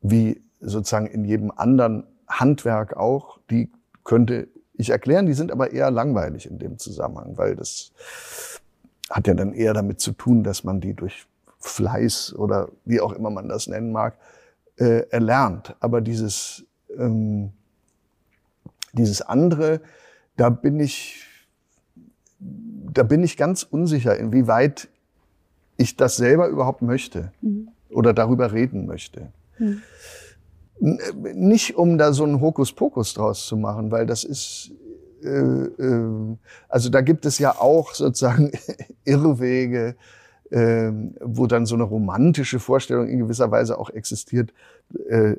[0.00, 3.70] wie sozusagen in jedem anderen Handwerk auch, die
[4.04, 7.92] könnte ich erklären, die sind aber eher langweilig in dem Zusammenhang, weil das
[9.10, 11.26] hat ja dann eher damit zu tun, dass man die durch
[11.58, 14.16] Fleiß oder wie auch immer man das nennen mag,
[14.76, 15.74] äh, erlernt.
[15.80, 16.64] Aber dieses,
[16.96, 17.52] ähm,
[18.92, 19.80] dieses andere,
[20.36, 21.24] da bin ich,
[22.38, 24.88] da bin ich ganz unsicher, inwieweit
[25.76, 27.68] ich das selber überhaupt möchte mhm.
[27.90, 29.32] oder darüber reden möchte.
[29.58, 29.82] Mhm.
[30.80, 34.72] Nicht um da so einen Hokuspokus draus zu machen, weil das ist,
[35.22, 36.36] äh, äh,
[36.68, 38.52] also da gibt es ja auch sozusagen
[39.04, 39.96] Irrwege,
[40.50, 44.52] ähm, wo dann so eine romantische Vorstellung in gewisser Weise auch existiert.
[45.08, 45.34] Äh,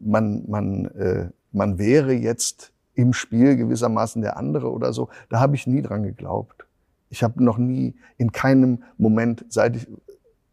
[0.00, 5.08] man, man, äh, man wäre jetzt im Spiel gewissermaßen der andere oder so.
[5.28, 6.66] Da habe ich nie dran geglaubt.
[7.10, 9.86] Ich habe noch nie in keinem Moment, seit ich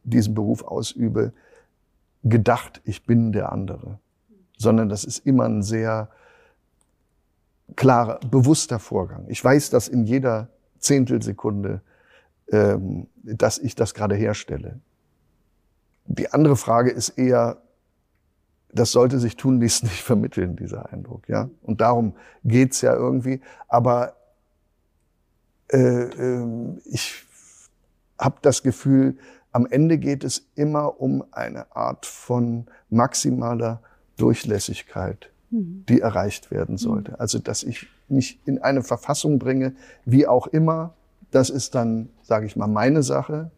[0.04, 1.34] diesen Beruf ausübe,
[2.24, 4.00] gedacht, ich bin der andere.
[4.58, 6.10] Sondern das ist immer ein sehr
[7.76, 9.26] klarer, bewusster Vorgang.
[9.28, 11.82] Ich weiß das in jeder Zehntelsekunde
[12.52, 14.80] ähm, dass ich das gerade herstelle.
[16.06, 17.58] Die andere Frage ist eher,
[18.72, 21.28] das sollte sich tunlichst nicht vermitteln, dieser Eindruck.
[21.28, 21.50] Ja?
[21.64, 23.42] Und darum geht's ja irgendwie.
[23.68, 24.16] Aber
[25.72, 27.26] äh, äh, ich
[28.20, 29.18] habe das Gefühl,
[29.52, 33.82] am Ende geht es immer um eine Art von maximaler
[34.18, 35.86] Durchlässigkeit, mhm.
[35.88, 37.12] die erreicht werden sollte.
[37.12, 37.18] Mhm.
[37.20, 39.76] Also, dass ich mich in eine Verfassung bringe,
[40.06, 40.94] wie auch immer,
[41.32, 43.52] das ist dann, sage ich mal, meine Sache.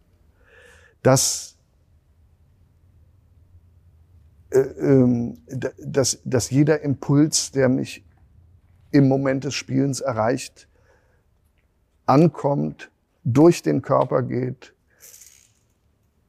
[1.02, 1.56] Dass,
[4.50, 5.34] äh, äh,
[5.78, 8.04] dass, dass jeder Impuls, der mich
[8.90, 10.68] im Moment des Spielens erreicht,
[12.06, 12.90] ankommt,
[13.22, 14.74] durch den Körper geht,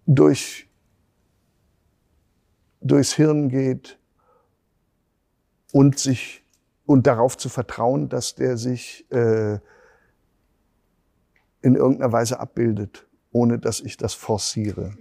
[0.05, 0.67] durch,
[2.81, 3.98] durchs Hirn geht
[5.71, 6.43] und sich
[6.85, 9.59] und darauf zu vertrauen, dass der sich äh,
[11.61, 14.93] in irgendeiner Weise abbildet, ohne dass ich das forciere.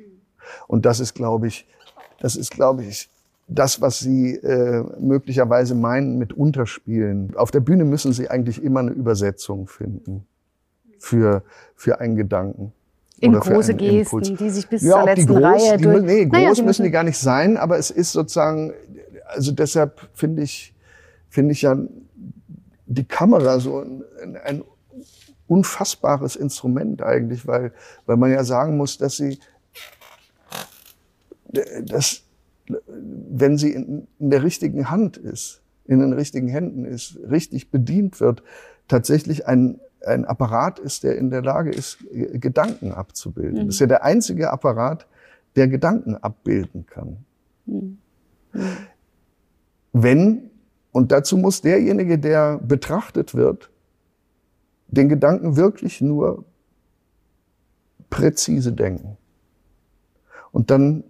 [0.67, 1.67] Und das ist, glaube ich,
[2.21, 3.09] das ist, glaube ich,
[3.47, 7.35] das, was Sie äh, möglicherweise meinen mit Unterspielen.
[7.37, 10.27] Auf der Bühne müssen Sie eigentlich immer eine Übersetzung finden
[10.99, 11.43] für,
[11.75, 12.73] für einen Gedanken.
[13.21, 14.33] In große Gesten, Impuls.
[14.35, 16.03] die sich bis ja, zur letzten groß, Reihe die, durch...
[16.03, 18.75] Nee, groß naja, müssen die gar nicht sein, aber es ist sozusagen,
[19.29, 20.75] also deshalb finde ich,
[21.29, 21.77] finde ich ja
[22.87, 24.65] die Kamera so ein, ein
[25.47, 27.73] unfassbares Instrument eigentlich, weil,
[28.07, 29.39] weil man ja sagen muss, dass sie,
[31.85, 32.23] dass,
[32.87, 38.21] wenn sie in, in der richtigen Hand ist, in den richtigen Händen ist, richtig bedient
[38.21, 38.43] wird,
[38.89, 43.63] tatsächlich ein, ein Apparat ist, der in der Lage ist, Gedanken abzubilden.
[43.63, 43.67] Mhm.
[43.67, 45.07] Das ist ja der einzige Apparat,
[45.57, 47.25] der Gedanken abbilden kann.
[47.65, 47.99] Mhm.
[50.03, 50.51] Wenn,
[50.93, 53.71] und dazu muss derjenige, der betrachtet wird,
[54.89, 56.45] den Gedanken wirklich nur
[58.11, 59.19] präzise denken.
[60.51, 61.05] Und dann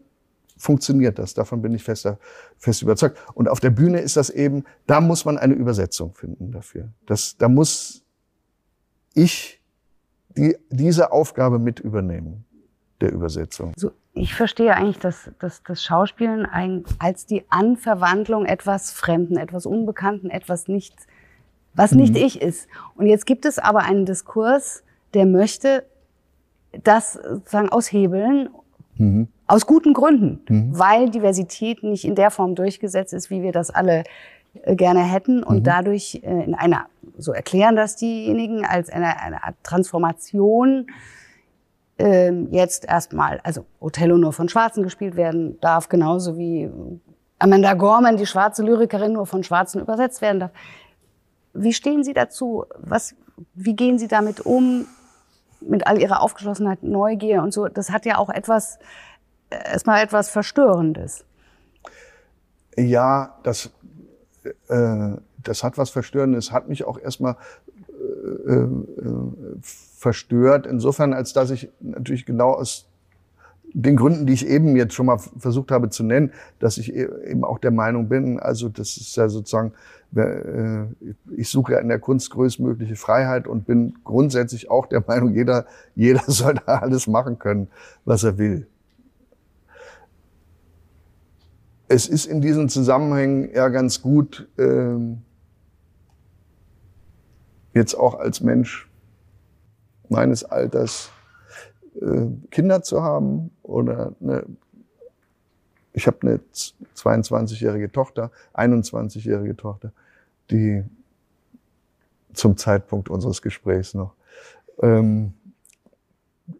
[0.56, 1.34] funktioniert das.
[1.34, 2.08] Davon bin ich fest,
[2.56, 3.18] fest überzeugt.
[3.34, 6.88] Und auf der Bühne ist das eben, da muss man eine Übersetzung finden dafür.
[7.06, 8.04] Das, da muss
[9.14, 9.62] ich
[10.36, 12.44] die, diese Aufgabe mit übernehmen,
[13.00, 13.72] der Übersetzung.
[13.76, 16.46] So, ich verstehe eigentlich das, das, das Schauspielen
[16.98, 20.94] als die Anverwandlung etwas Fremden, etwas Unbekannten, etwas nicht,
[21.74, 22.20] was nicht mhm.
[22.20, 22.68] ich ist.
[22.96, 24.82] Und jetzt gibt es aber einen Diskurs,
[25.14, 25.84] der möchte
[26.72, 28.50] das sozusagen aushebeln
[28.98, 29.28] Mhm.
[29.46, 30.78] Aus guten Gründen, mhm.
[30.78, 34.04] weil Diversität nicht in der Form durchgesetzt ist, wie wir das alle
[34.62, 35.64] äh, gerne hätten und mhm.
[35.64, 40.88] dadurch äh, in einer, so erklären das diejenigen, als eine, eine Art Transformation
[41.98, 46.70] ähm, jetzt erstmal, also Othello nur von Schwarzen gespielt werden darf, genauso wie
[47.38, 50.50] Amanda Gorman, die schwarze Lyrikerin, nur von Schwarzen übersetzt werden darf.
[51.54, 52.64] Wie stehen Sie dazu?
[52.78, 53.14] Was,
[53.54, 54.86] wie gehen Sie damit um?
[55.60, 58.78] mit all ihrer Aufgeschlossenheit, Neugier und so, das hat ja auch etwas,
[59.50, 61.24] äh, erstmal etwas Verstörendes.
[62.76, 63.70] Ja, das,
[64.68, 67.67] äh, das hat was Verstörendes, hat mich auch erstmal äh, äh,
[69.98, 72.88] verstört, insofern, als dass ich natürlich genau aus
[73.74, 77.08] den Gründen, die ich eben jetzt schon mal versucht habe zu nennen, dass ich e-,
[77.26, 79.72] eben auch der Meinung bin, also das ist ja sozusagen,
[80.16, 80.84] äh,
[81.36, 85.66] ich suche ja in der Kunst größtmögliche Freiheit und bin grundsätzlich auch der Meinung, jeder,
[85.94, 87.68] jeder soll da alles machen können,
[88.04, 88.66] was er will.
[91.90, 95.22] Es ist in diesen Zusammenhängen ja ganz gut, ähm,
[97.78, 98.88] jetzt auch als Mensch
[100.08, 101.10] meines Alters,
[102.00, 104.44] äh, Kinder zu haben oder eine,
[105.92, 106.40] ich habe eine
[106.96, 109.92] 22-jährige Tochter, 21-jährige Tochter,
[110.50, 110.84] die
[112.34, 114.14] zum Zeitpunkt unseres Gesprächs noch,
[114.82, 115.34] ähm,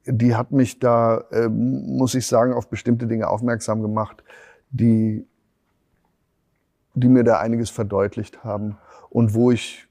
[0.05, 4.23] die hat mich da, äh, muss ich sagen, auf bestimmte Dinge aufmerksam gemacht,
[4.71, 5.27] die,
[6.95, 8.77] die mir da einiges verdeutlicht haben
[9.09, 9.88] und wo ich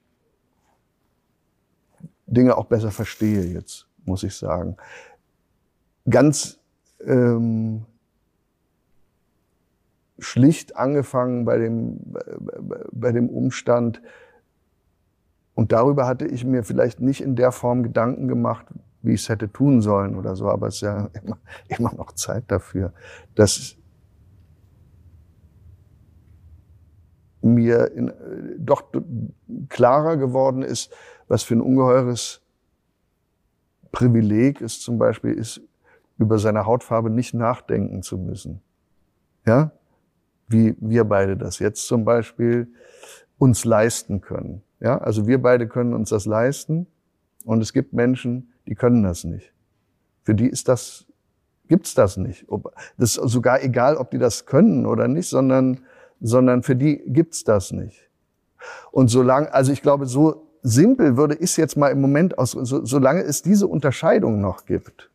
[2.28, 4.76] Dinge auch besser verstehe jetzt, muss ich sagen.
[6.08, 6.58] Ganz
[7.04, 7.84] ähm,
[10.18, 12.00] schlicht angefangen bei dem,
[12.92, 14.00] bei dem Umstand,
[15.58, 18.66] und darüber hatte ich mir vielleicht nicht in der Form Gedanken gemacht,
[19.02, 21.36] wie ich es hätte tun sollen oder so, aber es ist ja immer,
[21.66, 22.92] immer noch Zeit dafür,
[23.34, 23.74] dass
[27.40, 28.12] mir in,
[28.58, 28.84] doch
[29.68, 30.92] klarer geworden ist,
[31.28, 32.42] was für ein ungeheures
[33.92, 35.60] Privileg es zum Beispiel ist,
[36.18, 38.60] über seine Hautfarbe nicht nachdenken zu müssen.
[39.46, 39.70] Ja?
[40.48, 42.68] Wie wir beide das jetzt zum Beispiel
[43.38, 44.62] uns leisten können.
[44.80, 44.98] Ja?
[44.98, 46.86] Also wir beide können uns das leisten
[47.44, 49.52] und es gibt Menschen, die können das nicht.
[50.22, 51.06] Für die ist das,
[51.68, 52.46] gibt's das nicht.
[52.98, 55.80] Das ist sogar egal, ob die das können oder nicht, sondern,
[56.20, 58.08] sondern für die gibt's das nicht.
[58.90, 62.84] Und solange, also ich glaube, so simpel würde ich jetzt mal im Moment aus, so,
[62.84, 65.10] solange es diese Unterscheidung noch gibt,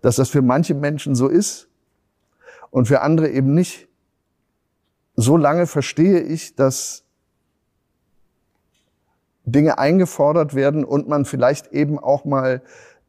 [0.00, 1.68] dass das für manche Menschen so ist
[2.70, 3.88] und für andere eben nicht.
[5.16, 7.04] So lange verstehe ich, dass
[9.44, 12.62] Dinge eingefordert werden und man vielleicht eben auch mal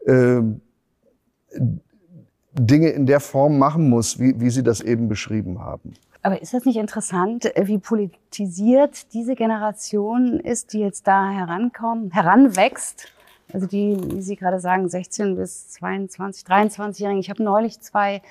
[0.06, 0.42] äh,
[2.54, 5.94] Dinge in der Form machen muss, wie, wie Sie das eben beschrieben haben.
[6.26, 13.10] Aber ist das nicht interessant, wie politisiert diese Generation ist, die jetzt da herankommt, heranwächst?
[13.54, 17.20] Also die, wie Sie gerade sagen, 16 bis 22, 23-Jährigen.
[17.20, 18.24] Ich habe neulich zwei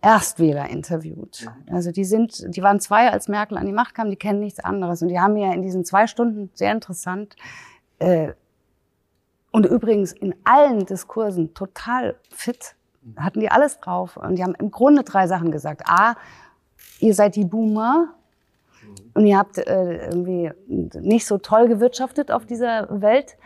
[0.00, 1.48] Erstwähler interviewt.
[1.68, 4.60] Also die sind, die waren zwei, als Merkel an die Macht kam, die kennen nichts
[4.60, 5.02] anderes.
[5.02, 7.34] Und die haben mir in diesen zwei Stunden sehr interessant
[7.98, 8.32] äh,
[9.50, 12.76] und übrigens in allen Diskursen total fit,
[13.16, 14.16] hatten die alles drauf.
[14.16, 15.82] Und die haben im Grunde drei Sachen gesagt.
[15.88, 16.14] A,
[17.00, 18.14] ihr seid die Boomer,
[19.14, 23.36] und ihr habt äh, irgendwie nicht so toll gewirtschaftet auf dieser Welt.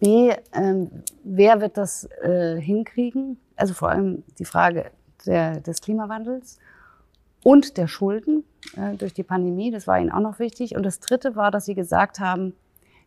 [0.00, 0.90] B, ähm,
[1.24, 3.38] wer wird das äh, hinkriegen?
[3.56, 4.90] Also vor allem die Frage
[5.26, 6.58] der, des Klimawandels
[7.42, 8.44] und der Schulden
[8.76, 10.76] äh, durch die Pandemie, das war ihnen auch noch wichtig.
[10.76, 12.54] Und das Dritte war, dass sie gesagt haben,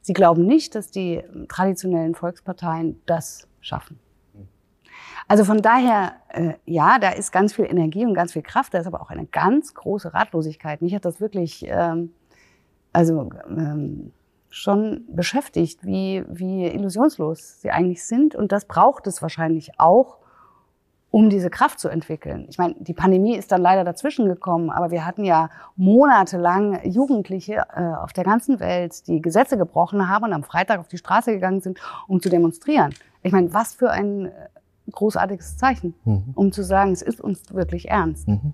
[0.02, 3.98] sie glauben nicht, dass die traditionellen Volksparteien das schaffen.
[5.28, 8.80] Also von daher, äh, ja, da ist ganz viel Energie und ganz viel Kraft, da
[8.80, 10.82] ist aber auch eine ganz große Ratlosigkeit.
[10.82, 12.14] Mich hat das wirklich, ähm,
[12.94, 14.14] also ähm,
[14.50, 18.36] schon beschäftigt, wie, wie illusionslos sie eigentlich sind.
[18.36, 20.18] Und das braucht es wahrscheinlich auch,
[21.10, 22.48] um diese Kraft zu entwickeln.
[22.50, 27.64] Ich meine, die Pandemie ist dann leider dazwischen gekommen, aber wir hatten ja monatelang Jugendliche
[27.76, 31.32] äh, auf der ganzen Welt, die Gesetze gebrochen haben und am Freitag auf die Straße
[31.32, 32.94] gegangen sind, um zu demonstrieren.
[33.24, 34.32] Ich meine, was für ein äh,
[34.92, 36.32] großartiges Zeichen, mhm.
[36.36, 38.28] um zu sagen, es ist uns wirklich ernst.
[38.28, 38.54] Mhm.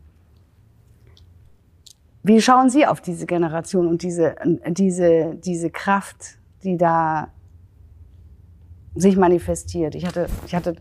[2.23, 4.35] Wie schauen Sie auf diese Generation und diese,
[4.67, 7.27] diese, diese Kraft, die da
[8.95, 9.93] sich manifestiert?
[9.95, 10.77] Ich hatte, ich hatte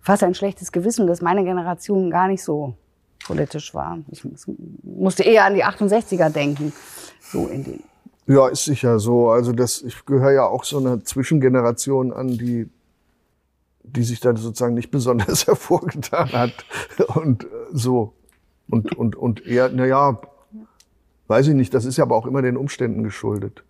[0.00, 2.74] fast ein schlechtes Gewissen, dass meine Generation gar nicht so
[3.26, 3.98] politisch war.
[4.10, 4.26] Ich
[4.82, 6.72] musste eher an die 68er denken,
[7.20, 7.82] so in den.
[8.26, 9.30] Ja, ist sicher so.
[9.30, 12.68] Also das, ich gehöre ja auch so einer Zwischengeneration an, die,
[13.86, 16.52] die sich da sozusagen nicht besonders hervorgetan hat
[17.14, 18.12] und äh, so
[18.68, 20.20] und und und eher, na ja,
[21.28, 21.72] weiß ich nicht.
[21.72, 23.64] Das ist ja aber auch immer den Umständen geschuldet.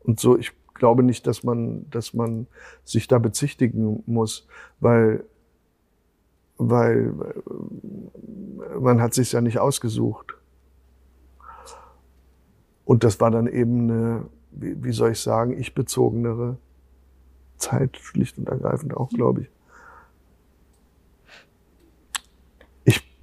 [0.00, 2.46] Und so, ich glaube nicht, dass man, dass man
[2.84, 4.46] sich da bezichtigen muss,
[4.80, 5.24] weil
[6.56, 7.14] weil
[8.78, 10.36] man hat sich ja nicht ausgesucht.
[12.84, 16.58] Und das war dann eben eine, wie, wie soll ich sagen, ich bezogenere
[17.60, 19.50] Zeit, schlicht und ergreifend auch, glaube ich.
[22.84, 23.16] Ich,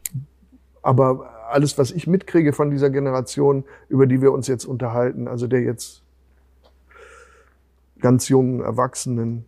[0.82, 5.48] aber alles, was ich mitkriege von dieser Generation, über die wir uns jetzt unterhalten, also
[5.48, 6.04] der jetzt
[8.00, 9.46] ganz jungen Erwachsenen,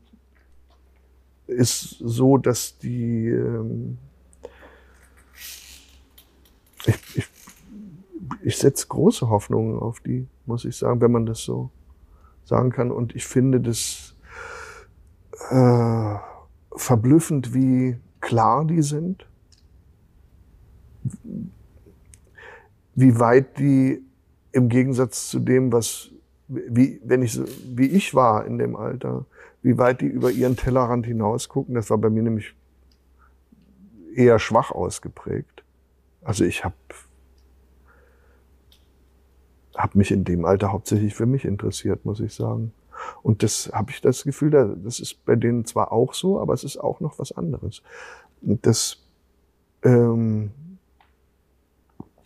[1.47, 3.97] ist so, dass die ähm,
[6.85, 7.29] ich, ich,
[8.41, 11.69] ich setze große Hoffnungen auf die, muss ich sagen, wenn man das so
[12.43, 12.91] sagen kann.
[12.91, 14.08] Und ich finde das
[15.49, 16.15] äh,
[16.75, 19.25] verblüffend, wie klar die sind,
[22.95, 24.03] wie weit die
[24.51, 26.09] im Gegensatz zu dem, was
[26.47, 27.39] wie wenn ich
[27.75, 29.25] wie ich war in dem Alter,
[29.61, 31.75] wie weit die über ihren Tellerrand hinaus gucken.
[31.75, 32.55] Das war bei mir nämlich
[34.15, 35.63] eher schwach ausgeprägt.
[36.23, 36.75] Also ich habe
[39.75, 42.73] hab mich in dem Alter hauptsächlich für mich interessiert, muss ich sagen.
[43.23, 46.63] Und das habe ich das Gefühl, das ist bei denen zwar auch so, aber es
[46.63, 47.81] ist auch noch was anderes.
[48.41, 49.05] Und das,
[49.83, 50.51] ähm,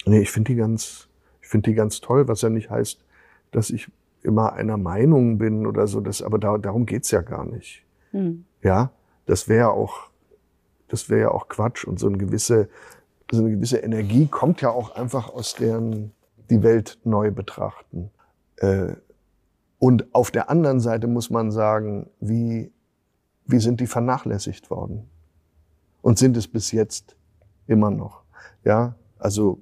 [0.06, 1.08] nee, ich finde die ganz,
[1.42, 3.04] ich finde die ganz toll, was ja nicht heißt,
[3.52, 3.92] dass ich
[4.24, 7.84] immer einer Meinung bin oder so, das, aber da, darum geht's ja gar nicht.
[8.12, 8.46] Mhm.
[8.62, 8.92] Ja,
[9.26, 10.10] das wäre auch,
[10.88, 12.70] das wäre ja auch Quatsch und so eine gewisse,
[13.32, 16.12] so eine gewisse Energie kommt ja auch einfach aus deren
[16.50, 18.12] die Welt neu betrachten.
[18.58, 18.94] Äh,
[19.84, 22.72] und auf der anderen Seite muss man sagen, wie,
[23.46, 25.10] wie sind die vernachlässigt worden?
[26.02, 27.18] Und sind es bis jetzt
[27.68, 28.22] immer noch?
[28.64, 29.60] Ja, also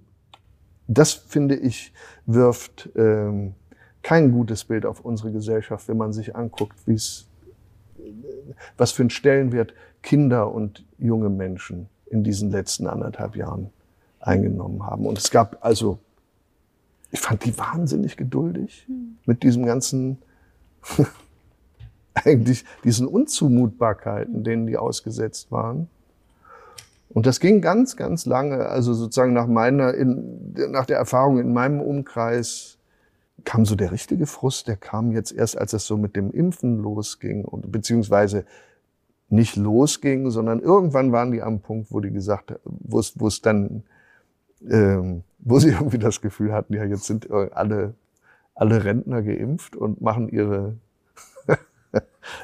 [0.87, 1.91] das finde ich
[2.27, 3.55] wirft ähm,
[4.03, 7.27] kein gutes Bild auf unsere Gesellschaft, wenn man sich anguckt, wie es,
[8.77, 13.71] was für einen Stellenwert Kinder und junge Menschen in diesen letzten anderthalb Jahren
[14.19, 15.07] eingenommen haben.
[15.07, 15.97] Und es gab also,
[17.11, 19.17] ich fand die wahnsinnig geduldig hm.
[19.25, 20.17] mit diesem ganzen,
[22.13, 25.89] eigentlich diesen Unzumutbarkeiten, denen die ausgesetzt waren.
[27.09, 31.51] Und das ging ganz, ganz lange, also sozusagen nach meiner, in, nach der Erfahrung in
[31.51, 32.77] meinem Umkreis,
[33.43, 36.77] kam so der richtige Frust, der kam jetzt erst, als es so mit dem Impfen
[36.77, 38.45] losging und beziehungsweise
[39.29, 43.41] nicht losging, sondern irgendwann waren die am Punkt, wo die gesagt, wo es, wo es
[43.41, 43.83] dann,
[44.69, 47.93] ähm, wo sie irgendwie das Gefühl hatten, ja, jetzt sind alle,
[48.55, 50.75] alle Rentner geimpft und machen ihre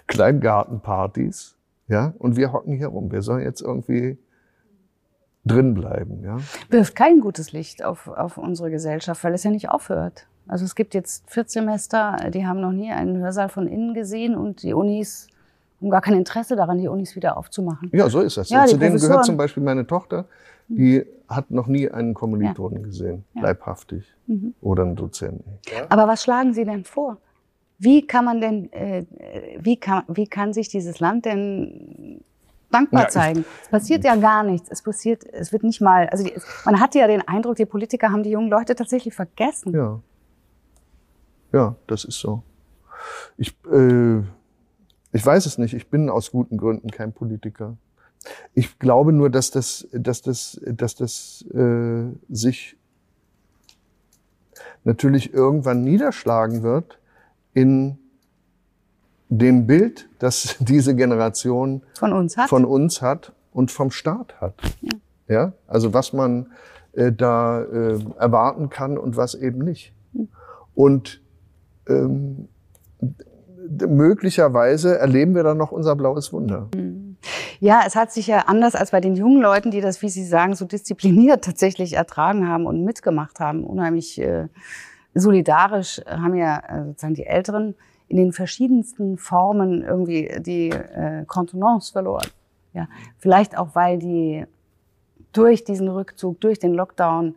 [0.08, 1.56] Kleingartenpartys,
[1.88, 3.12] ja, und wir hocken hier rum.
[3.12, 4.18] Wir sollen jetzt irgendwie
[5.46, 6.38] drin bleiben, ja.
[6.70, 10.28] Wirft kein gutes Licht auf, auf unsere Gesellschaft, weil es ja nicht aufhört.
[10.48, 14.64] Also es gibt jetzt Viertsemester, die haben noch nie einen Hörsaal von innen gesehen und
[14.64, 15.28] die Unis
[15.80, 17.90] haben gar kein Interesse daran, die Unis wieder aufzumachen.
[17.94, 18.50] Ja, so ist das.
[18.50, 20.26] Ja, Zu denen gehört zum Beispiel meine Tochter,
[20.68, 22.86] die hat noch nie einen Kommilitonen ja.
[22.86, 23.42] gesehen, ja.
[23.44, 24.54] leibhaftig, mhm.
[24.62, 25.60] oder einen Dozenten.
[25.72, 25.86] Ja?
[25.90, 27.18] Aber was schlagen Sie denn vor?
[27.80, 29.06] Wie kann man denn, äh,
[29.60, 32.24] wie, kann, wie kann sich dieses Land denn
[32.72, 33.46] dankbar ja, zeigen.
[33.64, 34.70] Es passiert ja gar nichts.
[34.70, 36.34] Es passiert, es wird nicht mal, also die,
[36.66, 39.74] man hatte ja den Eindruck, die Politiker haben die jungen Leute tatsächlich vergessen.
[39.74, 40.00] Ja.
[41.54, 42.44] Ja, das ist so.
[43.38, 44.20] Ich, äh,
[45.14, 45.74] ich weiß es nicht.
[45.74, 47.78] Ich bin aus guten Gründen kein Politiker.
[48.54, 52.78] Ich glaube nur, dass das, dass das, dass das äh, sich
[54.84, 56.98] natürlich irgendwann niederschlagen wird
[57.54, 57.98] in
[59.30, 64.56] dem Bild, das diese Generation von uns hat, von uns hat und vom Staat hat.
[64.82, 64.92] Ja,
[65.28, 65.54] ja?
[65.68, 66.48] also was man
[66.94, 69.94] äh, da äh, erwarten kann und was eben nicht.
[70.14, 70.30] Hm.
[70.74, 71.22] Und
[71.88, 72.48] ähm,
[73.88, 76.70] möglicherweise erleben wir dann noch unser blaues Wunder.
[76.74, 77.07] Hm.
[77.60, 80.26] Ja, es hat sich ja anders als bei den jungen Leuten, die das, wie Sie
[80.26, 84.48] sagen, so diszipliniert tatsächlich ertragen haben und mitgemacht haben, unheimlich äh,
[85.14, 87.76] solidarisch haben ja äh, sozusagen die Älteren
[88.08, 92.28] in den verschiedensten Formen irgendwie die äh, Kontenance verloren.
[92.74, 94.46] Ja, vielleicht auch, weil die
[95.34, 97.36] durch diesen Rückzug, durch den Lockdown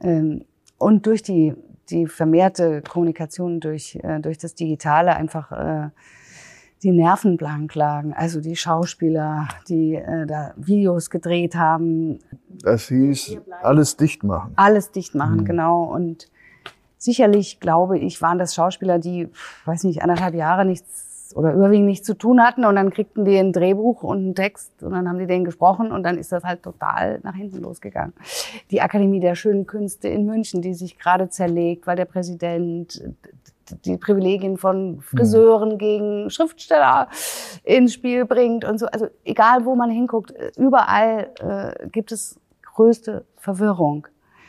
[0.00, 0.44] ähm,
[0.78, 1.54] und durch die,
[1.90, 5.90] die vermehrte Kommunikation durch, äh, durch das Digitale einfach äh,
[6.82, 8.12] die Nerven blank lagen.
[8.12, 12.18] Also die Schauspieler, die äh, da Videos gedreht haben.
[12.62, 14.52] Das hieß alles dicht machen.
[14.56, 15.44] Alles dicht machen, mhm.
[15.44, 15.84] genau.
[15.84, 16.28] Und
[16.98, 19.28] sicherlich, glaube ich, waren das Schauspieler, die,
[19.64, 23.36] weiß nicht, anderthalb Jahre nichts oder überwiegend nichts zu tun hatten und dann kriegten die
[23.36, 26.44] ein Drehbuch und einen Text und dann haben die den gesprochen und dann ist das
[26.44, 28.14] halt total nach hinten losgegangen.
[28.70, 33.02] Die Akademie der schönen Künste in München, die sich gerade zerlegt, weil der Präsident
[33.84, 35.78] die Privilegien von Friseuren mhm.
[35.78, 37.08] gegen Schriftsteller
[37.64, 38.86] ins Spiel bringt und so.
[38.86, 44.06] Also egal, wo man hinguckt, überall äh, gibt es größte Verwirrung.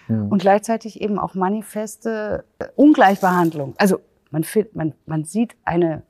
[0.08, 0.30] Mhm.
[0.30, 2.44] Und gleichzeitig eben auch manifeste
[2.76, 3.76] Ungleichbehandlung.
[3.78, 4.00] Also
[4.32, 6.04] man, man, man sieht eine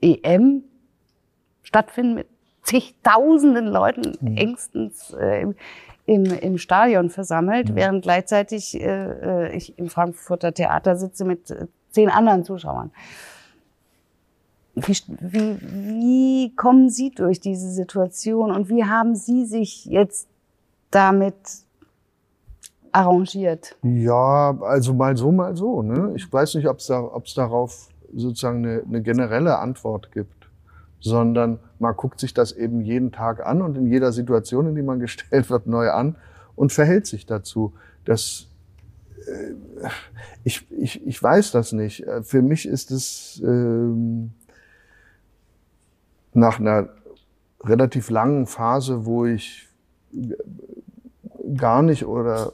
[0.00, 0.64] EM
[1.62, 2.26] stattfinden mit
[2.62, 4.36] zigtausenden Leuten mhm.
[4.36, 5.46] engstens äh,
[6.06, 7.76] im, im Stadion versammelt, mhm.
[7.76, 12.90] während gleichzeitig äh, äh, ich im Frankfurter Theater sitze mit äh, zehn anderen Zuschauern.
[14.74, 20.28] Wie, wie, wie kommen Sie durch diese Situation und wie haben Sie sich jetzt
[20.90, 21.34] damit
[22.90, 23.76] arrangiert?
[23.82, 25.82] Ja, also mal so, mal so.
[25.82, 26.12] Ne?
[26.16, 30.48] Ich weiß nicht, ob es da, darauf sozusagen eine, eine generelle Antwort gibt,
[31.00, 34.82] sondern man guckt sich das eben jeden Tag an und in jeder Situation, in die
[34.82, 36.16] man gestellt wird, neu an
[36.56, 37.74] und verhält sich dazu.
[38.04, 38.48] Das
[40.44, 42.06] ich, ich, ich weiß das nicht.
[42.06, 44.32] Äh, für mich ist es ähm,
[46.32, 46.88] nach einer
[47.64, 49.68] relativ langen Phase, wo ich
[51.56, 52.52] gar nicht oder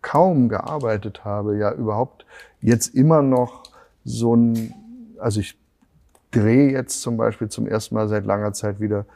[0.00, 2.26] kaum gearbeitet habe, ja überhaupt
[2.60, 3.62] jetzt immer noch
[4.04, 4.74] so ein,
[5.18, 5.56] also ich
[6.30, 9.06] drehe jetzt zum Beispiel zum ersten Mal seit langer Zeit wieder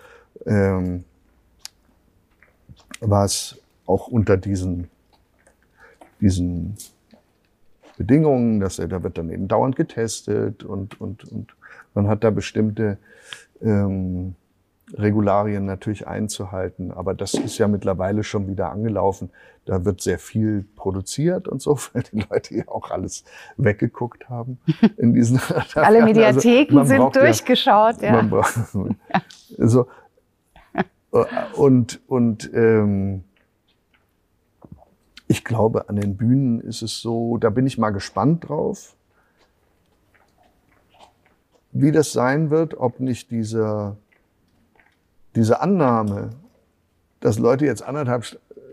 [0.45, 1.05] ähm,
[3.01, 4.89] was auch unter diesen
[6.21, 6.77] diesen
[7.97, 11.57] Bedingungen, dass er, da wird dann eben dauernd getestet und, und, und
[11.95, 12.99] man hat da bestimmte
[13.63, 14.35] ähm,
[14.95, 16.93] Regularien natürlich einzuhalten.
[16.93, 19.31] Aber das ist ja mittlerweile schon wieder angelaufen.
[19.65, 23.25] Da wird sehr viel produziert und so, weil die Leute ja auch alles
[23.57, 24.59] weggeguckt haben
[24.97, 25.41] in diesen.
[25.75, 28.15] Alle also Mediatheken also sind durchgeschaut, ja.
[28.17, 28.23] ja.
[28.23, 28.55] Braucht,
[29.59, 29.87] so,
[31.55, 33.25] und und ähm,
[35.29, 38.95] ich glaube, an den Bühnen ist es so, da bin ich mal gespannt drauf,
[41.73, 43.97] wie das sein wird, ob nicht diese,
[45.35, 46.31] diese Annahme,
[47.21, 48.25] dass Leute jetzt anderthalb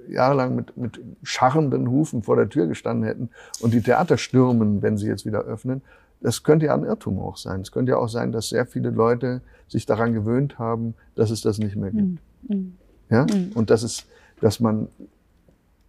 [0.08, 3.30] Jahre lang mit, mit scharrenden Hufen vor der Tür gestanden hätten
[3.62, 5.82] und die Theater stürmen, wenn sie jetzt wieder öffnen,
[6.22, 7.62] das könnte ja ein Irrtum auch sein.
[7.62, 11.42] Es könnte ja auch sein, dass sehr viele Leute sich daran gewöhnt haben, dass es
[11.42, 12.22] das nicht mehr gibt.
[12.48, 12.78] Mhm.
[13.10, 13.26] Ja?
[13.26, 13.52] Mhm.
[13.56, 14.06] Und dass es,
[14.40, 14.88] dass man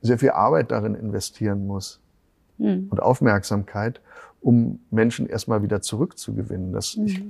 [0.05, 2.01] sehr viel Arbeit darin investieren muss
[2.59, 2.89] mhm.
[2.91, 4.01] und Aufmerksamkeit,
[4.41, 6.73] um Menschen erstmal wieder zurückzugewinnen.
[6.73, 7.07] Das, mhm.
[7.07, 7.23] ich,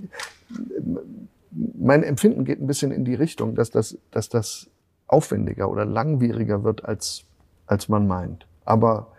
[1.78, 4.68] mein Empfinden geht ein bisschen in die Richtung, dass das, dass das
[5.06, 7.24] aufwendiger oder langwieriger wird, als,
[7.66, 8.46] als man meint.
[8.64, 9.12] Aber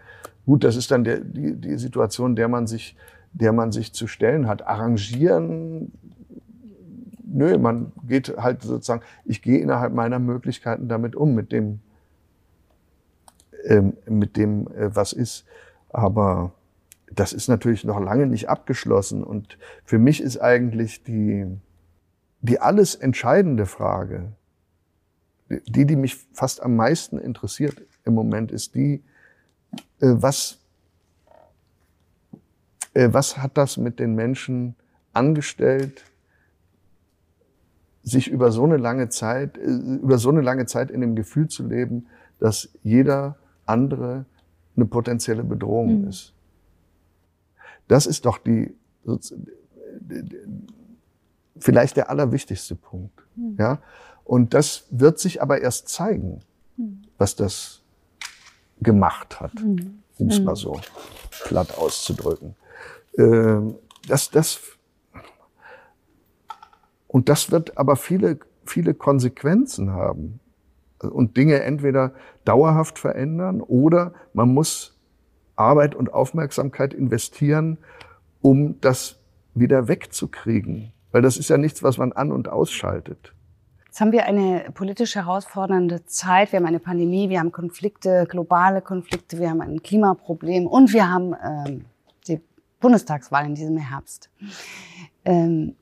[0.45, 2.97] gut, das ist dann der, die, die Situation, der man sich,
[3.31, 4.67] der man sich zu stellen hat.
[4.67, 5.93] Arrangieren,
[7.23, 11.79] nö, man geht halt sozusagen, ich gehe innerhalb meiner Möglichkeiten damit um, mit dem,
[13.65, 15.45] ähm, mit dem, äh, was ist.
[15.89, 16.53] Aber
[17.11, 19.23] das ist natürlich noch lange nicht abgeschlossen.
[19.23, 21.45] Und für mich ist eigentlich die,
[22.41, 24.33] die alles entscheidende Frage,
[25.49, 29.03] die, die mich fast am meisten interessiert im Moment, ist die,
[29.99, 30.59] äh, was,
[32.93, 34.75] äh, was hat das mit den Menschen
[35.13, 36.03] angestellt,
[38.03, 41.65] sich über so eine lange Zeit, über so eine lange Zeit in dem Gefühl zu
[41.65, 42.07] leben,
[42.39, 44.25] dass jeder andere
[44.75, 46.07] eine potenzielle Bedrohung mhm.
[46.09, 46.33] ist.
[47.87, 48.75] Das ist doch die,
[51.59, 53.21] vielleicht der allerwichtigste Punkt.
[53.35, 53.55] Mhm.
[53.59, 53.79] Ja?
[54.23, 56.41] Und das wird sich aber erst zeigen,
[56.77, 57.03] mhm.
[57.17, 57.81] was das
[58.81, 60.01] gemacht hat, mhm.
[60.17, 60.55] um es mal mhm.
[60.55, 60.81] so
[61.43, 62.55] platt auszudrücken.
[63.17, 63.75] Ähm,
[64.07, 64.59] das, das,
[67.07, 70.39] und das wird aber viele, viele Konsequenzen haben
[71.09, 74.97] und Dinge entweder dauerhaft verändern oder man muss
[75.55, 77.77] Arbeit und Aufmerksamkeit investieren,
[78.41, 79.19] um das
[79.53, 80.91] wieder wegzukriegen.
[81.11, 83.33] Weil das ist ja nichts, was man an- und ausschaltet.
[83.85, 86.51] Jetzt haben wir eine politisch herausfordernde Zeit.
[86.51, 91.09] Wir haben eine Pandemie, wir haben Konflikte, globale Konflikte, wir haben ein Klimaproblem und wir
[91.09, 91.85] haben ähm,
[92.27, 92.41] die
[92.81, 94.29] Bundestagswahl in diesem Herbst.
[95.23, 95.75] Ähm,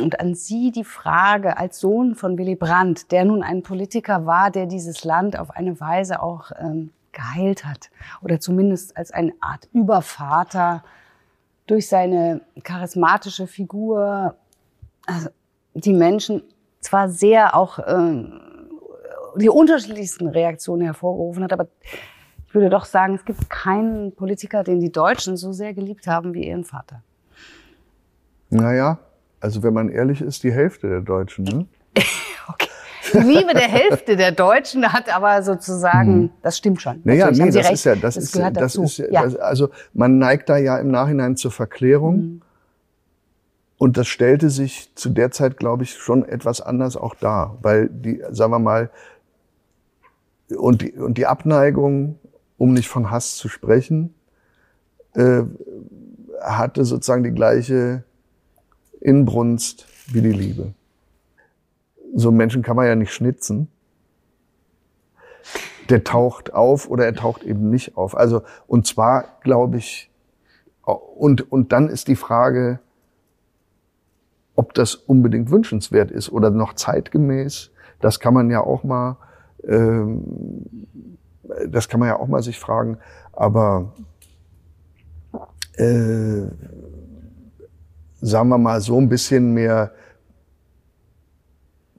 [0.00, 4.50] und an Sie die Frage als Sohn von Willy Brandt, der nun ein Politiker war,
[4.50, 7.90] der dieses Land auf eine Weise auch ähm, geheilt hat
[8.22, 10.82] oder zumindest als eine Art Übervater
[11.66, 14.36] durch seine charismatische Figur
[15.06, 15.28] also
[15.74, 16.42] die Menschen
[16.80, 18.40] zwar sehr auch ähm,
[19.36, 21.68] die unterschiedlichsten Reaktionen hervorgerufen hat, aber
[22.46, 26.34] ich würde doch sagen, es gibt keinen Politiker, den die Deutschen so sehr geliebt haben
[26.34, 27.02] wie ihren Vater.
[28.50, 28.98] Naja,
[29.44, 31.44] also wenn man ehrlich ist, die Hälfte der Deutschen.
[31.44, 31.66] Ne?
[32.48, 32.68] okay.
[33.12, 36.30] Die Liebe der Hälfte der Deutschen hat aber sozusagen, hm.
[36.40, 37.02] das stimmt schon.
[37.04, 37.72] Naja, nee, das recht.
[37.72, 38.84] ist ja, das, das ist, das dazu.
[38.84, 39.22] ist, ja.
[39.22, 42.14] Das, also man neigt da ja im Nachhinein zur Verklärung.
[42.14, 42.42] Hm.
[43.76, 47.90] Und das stellte sich zu der Zeit, glaube ich, schon etwas anders auch dar, weil
[47.90, 48.88] die, sagen wir mal,
[50.56, 52.18] und die, und die Abneigung,
[52.56, 54.14] um nicht von Hass zu sprechen,
[55.12, 55.42] äh,
[56.40, 58.04] hatte sozusagen die gleiche
[59.04, 60.74] Inbrunst wie die Liebe.
[62.14, 63.68] So einen Menschen kann man ja nicht schnitzen.
[65.90, 68.16] Der taucht auf oder er taucht eben nicht auf.
[68.16, 70.10] Also, und zwar, glaube ich,
[70.82, 72.80] und, und dann ist die Frage,
[74.56, 79.18] ob das unbedingt wünschenswert ist oder noch zeitgemäß, das kann man ja auch mal,
[79.66, 80.86] ähm,
[81.68, 82.98] das kann man ja auch mal sich fragen.
[83.32, 83.92] Aber
[85.76, 86.46] äh,
[88.24, 89.92] sagen wir mal so ein bisschen mehr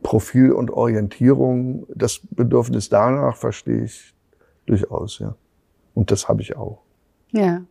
[0.02, 4.14] Profil und Orientierung, das Bedürfnis danach verstehe ich
[4.66, 5.36] durchaus, ja.
[5.94, 6.82] Und das habe ich auch.
[7.32, 7.62] Ja.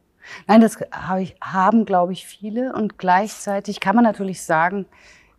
[0.47, 2.73] Nein, das hab ich, haben, glaube ich, viele.
[2.75, 4.87] Und gleichzeitig kann man natürlich sagen,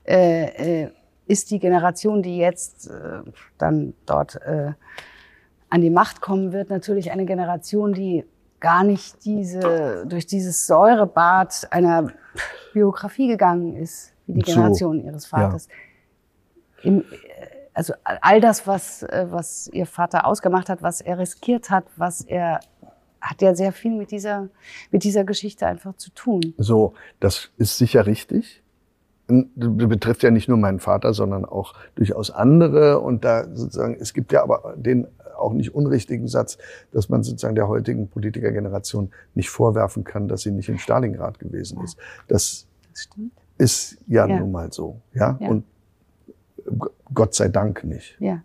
[0.05, 0.91] äh, äh,
[1.26, 3.22] ist die Generation, die jetzt äh,
[3.57, 4.74] dann dort äh,
[5.70, 8.26] an die Macht kommen wird, natürlich eine Generation, die
[8.66, 12.07] gar nicht diese, durch dieses Säurebad einer
[12.74, 15.68] Biografie gegangen ist, wie die Generation so, ihres Vaters.
[16.82, 16.89] Ja.
[16.89, 17.03] Im, äh,
[17.76, 22.22] also all das, was, äh, was ihr Vater ausgemacht hat, was er riskiert hat, was
[22.22, 22.59] er
[23.22, 24.49] hat ja sehr viel mit dieser,
[24.89, 26.55] mit dieser Geschichte einfach zu tun.
[26.57, 28.63] So, das ist sicher richtig.
[29.28, 32.99] Das betrifft ja nicht nur meinen Vater, sondern auch durchaus andere.
[32.99, 35.07] Und da sozusagen, es gibt ja aber den
[35.45, 36.57] auch nicht unrichtigen Satz,
[36.91, 41.81] dass man sozusagen der heutigen Politikergeneration nicht vorwerfen kann, dass sie nicht in Stalingrad gewesen
[41.83, 41.97] ist.
[42.27, 43.07] Das, das
[43.57, 45.01] ist ja, ja, nun mal so.
[45.13, 45.37] Ja?
[45.39, 45.47] ja?
[45.47, 45.65] Und
[47.13, 48.17] Gott sei Dank nicht.
[48.19, 48.41] Ja.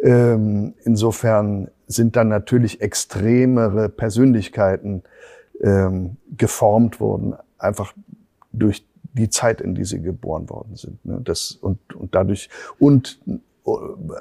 [0.00, 5.02] Ähm, insofern sind dann natürlich extremere Persönlichkeiten
[5.60, 7.94] ähm, geformt worden, einfach
[8.52, 11.04] durch die Zeit, in die sie geboren worden sind.
[11.04, 11.20] Ne?
[11.24, 13.20] Das, und, und dadurch, und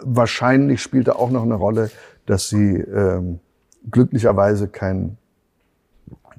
[0.03, 1.89] wahrscheinlich spielte auch noch eine Rolle,
[2.25, 3.39] dass sie ähm,
[3.89, 5.17] glücklicherweise kein,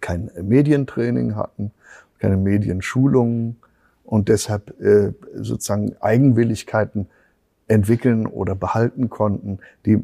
[0.01, 1.73] kein Medientraining hatten,
[2.19, 3.57] keine Medienschulungen
[4.05, 7.09] und deshalb äh, sozusagen Eigenwilligkeiten
[7.69, 10.03] entwickeln oder behalten konnten, die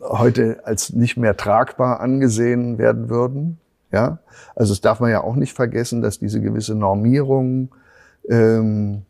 [0.00, 3.58] heute als nicht mehr tragbar angesehen werden würden.
[3.90, 4.18] Ja,
[4.54, 7.74] also das darf man ja auch nicht vergessen, dass diese gewisse Normierung,
[8.28, 9.02] ähm,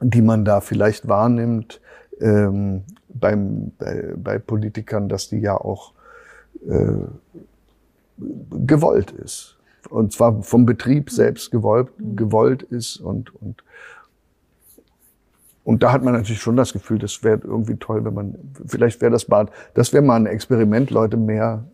[0.00, 1.80] die man da vielleicht wahrnimmt
[2.20, 5.92] ähm, beim, bei, bei Politikern, dass die ja auch
[6.68, 6.92] äh,
[8.50, 9.56] gewollt ist.
[9.90, 13.62] Und zwar vom Betrieb selbst gewollt, gewollt ist und, und
[15.66, 19.00] und da hat man natürlich schon das Gefühl, das wäre irgendwie toll, wenn man, vielleicht
[19.00, 21.64] wäre das mal, das wäre mal ein Experiment, Leute mehr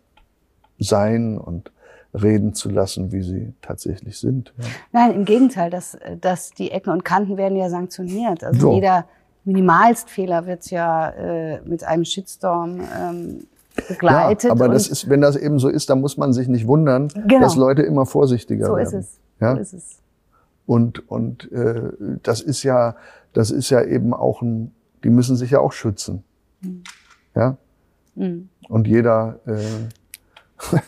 [0.78, 1.70] sein und
[2.14, 4.52] reden zu lassen, wie sie tatsächlich sind.
[4.58, 4.64] Ja.
[4.92, 8.44] Nein, im Gegenteil, dass, dass die Ecken und Kanten werden ja sanktioniert.
[8.44, 8.74] Also so.
[8.74, 9.06] jeder
[9.44, 13.46] Minimalstfehler wird ja äh, mit einem Shitstorm ähm,
[13.88, 14.44] begleitet.
[14.44, 17.08] Ja, aber das ist, wenn das eben so ist, dann muss man sich nicht wundern,
[17.08, 17.40] genau.
[17.40, 18.90] dass Leute immer vorsichtiger so werden.
[18.90, 19.20] So ist es.
[19.40, 19.54] Ja?
[19.54, 19.98] So ist es.
[20.66, 21.90] Und, und äh,
[22.22, 22.96] das ist ja,
[23.32, 26.22] das ist ja eben auch ein, die müssen sich ja auch schützen.
[26.60, 26.84] Mhm.
[27.34, 27.56] Ja?
[28.14, 28.48] Mhm.
[28.68, 29.58] Und jeder, äh,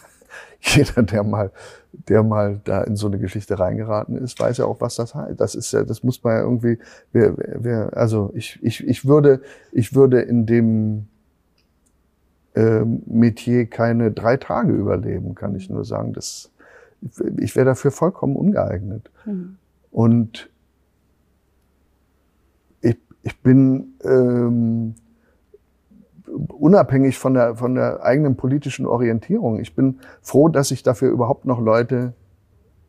[0.74, 1.50] jeder, der mal,
[1.92, 5.38] der mal da in so eine Geschichte reingeraten ist, weiß ja auch, was das heißt.
[5.38, 6.78] Das ist ja, das muss man ja irgendwie,
[7.12, 9.42] wer, wer, also ich, ich, ich würde,
[9.72, 11.06] ich würde in dem
[12.54, 16.14] äh, Metier keine drei Tage überleben, kann ich nur sagen.
[16.14, 16.50] Das,
[17.38, 19.10] ich wäre dafür vollkommen ungeeignet.
[19.26, 19.56] Mhm.
[19.90, 20.48] Und
[22.80, 24.94] ich, ich bin ähm,
[26.34, 29.60] unabhängig von der, von der eigenen politischen Orientierung.
[29.60, 32.12] Ich bin froh, dass sich dafür überhaupt noch Leute,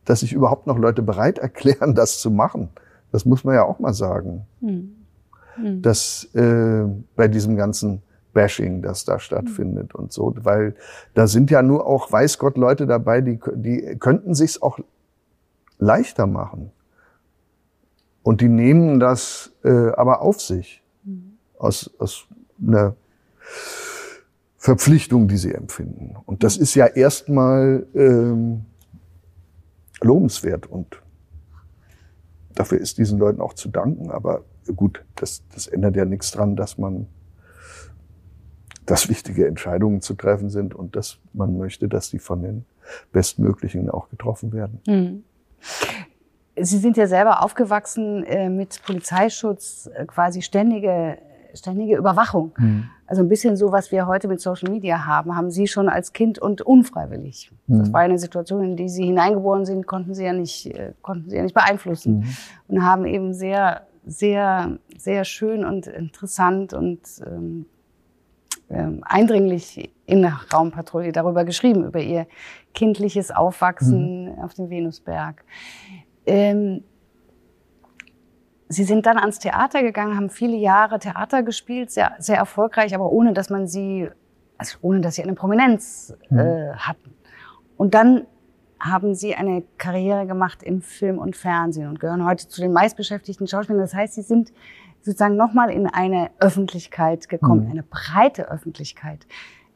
[0.04, 2.68] dass sich überhaupt noch Leute bereit erklären, das zu machen.
[3.12, 4.46] Das muss man ja auch mal sagen.
[4.60, 5.82] Mhm.
[5.82, 6.84] Dass äh,
[7.14, 8.02] bei diesem ganzen
[8.34, 10.74] Bashing, das da stattfindet und so, weil
[11.14, 14.78] da sind ja nur auch, weiß Gott, Leute dabei, die, die könnten sich's auch
[15.78, 16.70] leichter machen.
[18.22, 20.82] Und die nehmen das äh, aber auf sich
[21.58, 22.26] aus, aus
[22.60, 22.94] einer
[24.56, 26.16] Verpflichtung, die sie empfinden.
[26.26, 28.64] Und das ist ja erstmal ähm,
[30.00, 31.00] lobenswert und
[32.54, 34.10] dafür ist diesen Leuten auch zu danken.
[34.10, 34.44] Aber
[34.74, 37.06] gut, das, das ändert ja nichts dran, dass man,
[38.86, 42.64] dass wichtige Entscheidungen zu treffen sind und dass man möchte, dass die von den
[43.12, 44.80] Bestmöglichen auch getroffen werden.
[44.86, 45.24] Mhm.
[46.58, 51.18] Sie sind ja selber aufgewachsen äh, mit Polizeischutz, äh, quasi ständige,
[51.54, 52.52] ständige Überwachung.
[52.58, 52.90] Mhm.
[53.06, 56.12] Also ein bisschen so, was wir heute mit Social Media haben, haben Sie schon als
[56.12, 57.50] Kind und unfreiwillig.
[57.66, 57.78] Mhm.
[57.78, 61.30] Das war eine Situation, in die Sie hineingeboren sind, konnten Sie ja nicht, äh, konnten
[61.30, 62.18] Sie ja nicht beeinflussen.
[62.18, 62.36] Mhm.
[62.68, 67.66] Und haben eben sehr, sehr, sehr schön und interessant und ähm,
[68.68, 72.26] ähm, eindringlich in der Raumpatrouille darüber geschrieben, über Ihr
[72.74, 74.38] kindliches Aufwachsen mhm.
[74.40, 75.44] auf dem Venusberg.
[76.26, 76.82] Ähm,
[78.68, 83.10] Sie sind dann ans Theater gegangen, haben viele Jahre Theater gespielt, sehr, sehr erfolgreich, aber
[83.12, 84.08] ohne, dass man sie,
[84.58, 86.38] also ohne, dass sie eine Prominenz mhm.
[86.38, 87.14] äh, hatten.
[87.76, 88.26] Und dann
[88.78, 93.46] haben Sie eine Karriere gemacht im Film und Fernsehen und gehören heute zu den meistbeschäftigten
[93.46, 93.80] Schauspielern.
[93.80, 94.52] Das heißt, Sie sind
[95.00, 97.70] sozusagen nochmal in eine Öffentlichkeit gekommen, mhm.
[97.70, 99.26] eine breite Öffentlichkeit.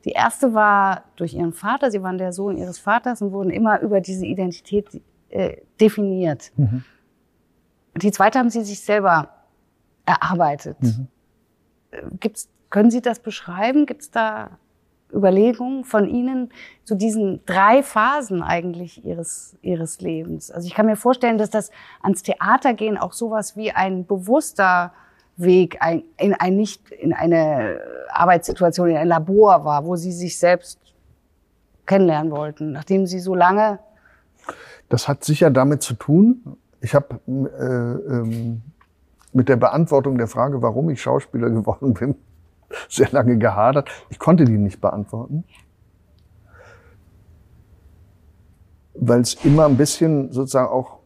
[0.05, 1.91] Die erste war durch Ihren Vater.
[1.91, 6.53] Sie waren der Sohn Ihres Vaters und wurden immer über diese Identität äh, definiert.
[6.57, 6.85] Mhm.
[8.03, 9.29] Die zweite haben Sie sich selber
[10.07, 10.77] erarbeitet.
[10.81, 11.09] Mhm.
[12.21, 13.87] Gibt's, können Sie das beschreiben?
[13.87, 14.59] Gibt es da
[15.13, 16.51] Überlegungen von Ihnen
[16.85, 20.51] zu diesen drei Phasen eigentlich Ihres, Ihres Lebens?
[20.51, 21.71] Also ich kann mir vorstellen, dass das
[22.03, 24.93] ans Theater gehen auch sowas wie ein bewusster
[25.37, 27.81] Weg ein, in, ein nicht, in eine
[28.11, 30.79] Arbeitssituation, in ein Labor war, wo Sie sich selbst
[31.87, 33.81] kennenlernen wollten, nachdem Sie so lange
[34.91, 36.59] das hat sicher damit zu tun.
[36.81, 38.63] Ich habe äh, ähm,
[39.33, 42.15] mit der Beantwortung der Frage, warum ich Schauspieler geworden bin,
[42.89, 43.91] sehr lange gehadert.
[44.09, 45.45] Ich konnte die nicht beantworten.
[48.95, 50.99] Weil es immer ein bisschen sozusagen auch,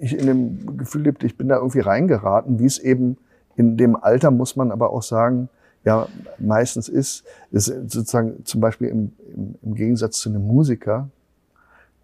[0.00, 3.16] ich in dem Gefühl lebte, ich bin da irgendwie reingeraten, wie es eben
[3.56, 5.48] in dem Alter, muss man aber auch sagen,
[5.84, 6.06] ja,
[6.38, 11.10] meistens ist, ist sozusagen zum Beispiel im, im, im Gegensatz zu einem Musiker,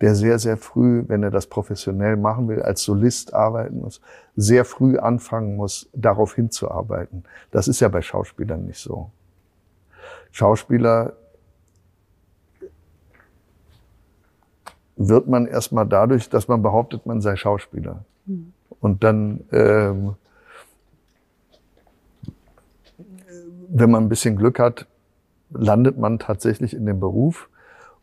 [0.00, 4.00] der sehr, sehr früh, wenn er das professionell machen will, als Solist arbeiten muss,
[4.36, 7.24] sehr früh anfangen muss, darauf hinzuarbeiten.
[7.50, 9.10] Das ist ja bei Schauspielern nicht so.
[10.30, 11.14] Schauspieler
[14.96, 18.04] wird man erstmal dadurch, dass man behauptet, man sei Schauspieler.
[18.26, 18.52] Mhm.
[18.80, 20.14] Und dann, ähm,
[23.68, 24.86] wenn man ein bisschen Glück hat,
[25.50, 27.47] landet man tatsächlich in dem Beruf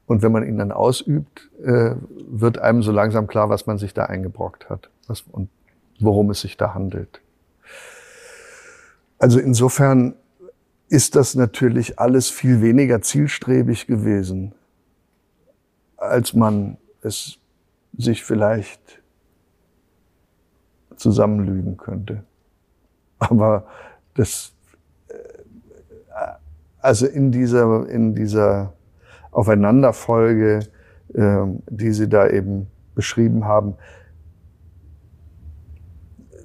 [0.08, 1.96] und wenn man ihn dann ausübt, äh,
[2.28, 5.50] wird einem so langsam klar, was man sich da eingebrockt hat was, und
[6.00, 7.22] worum es sich da handelt.
[9.18, 10.16] Also insofern
[10.90, 14.54] ist das natürlich alles viel weniger zielstrebig gewesen,
[15.98, 17.40] als man es
[17.98, 19.02] sich vielleicht
[20.96, 22.24] zusammenlügen könnte.
[23.20, 23.66] Aber
[24.14, 24.54] das,
[25.08, 25.14] äh,
[26.80, 28.74] also in dieser, in dieser
[29.36, 30.62] Aufeinanderfolge,
[31.14, 33.76] ähm, die Sie da eben beschrieben haben,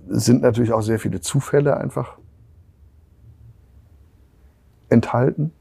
[0.09, 2.19] sind natürlich auch sehr viele Zufälle einfach
[4.89, 5.53] enthalten.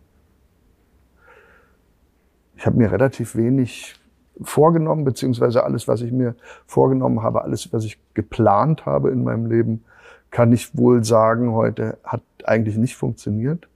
[2.55, 3.93] Ich habe mir relativ wenig
[4.41, 9.45] vorgenommen, beziehungsweise alles, was ich mir vorgenommen habe, alles, was ich geplant habe in meinem
[9.45, 9.85] Leben,
[10.31, 13.69] kann ich wohl sagen, heute hat eigentlich nicht funktioniert.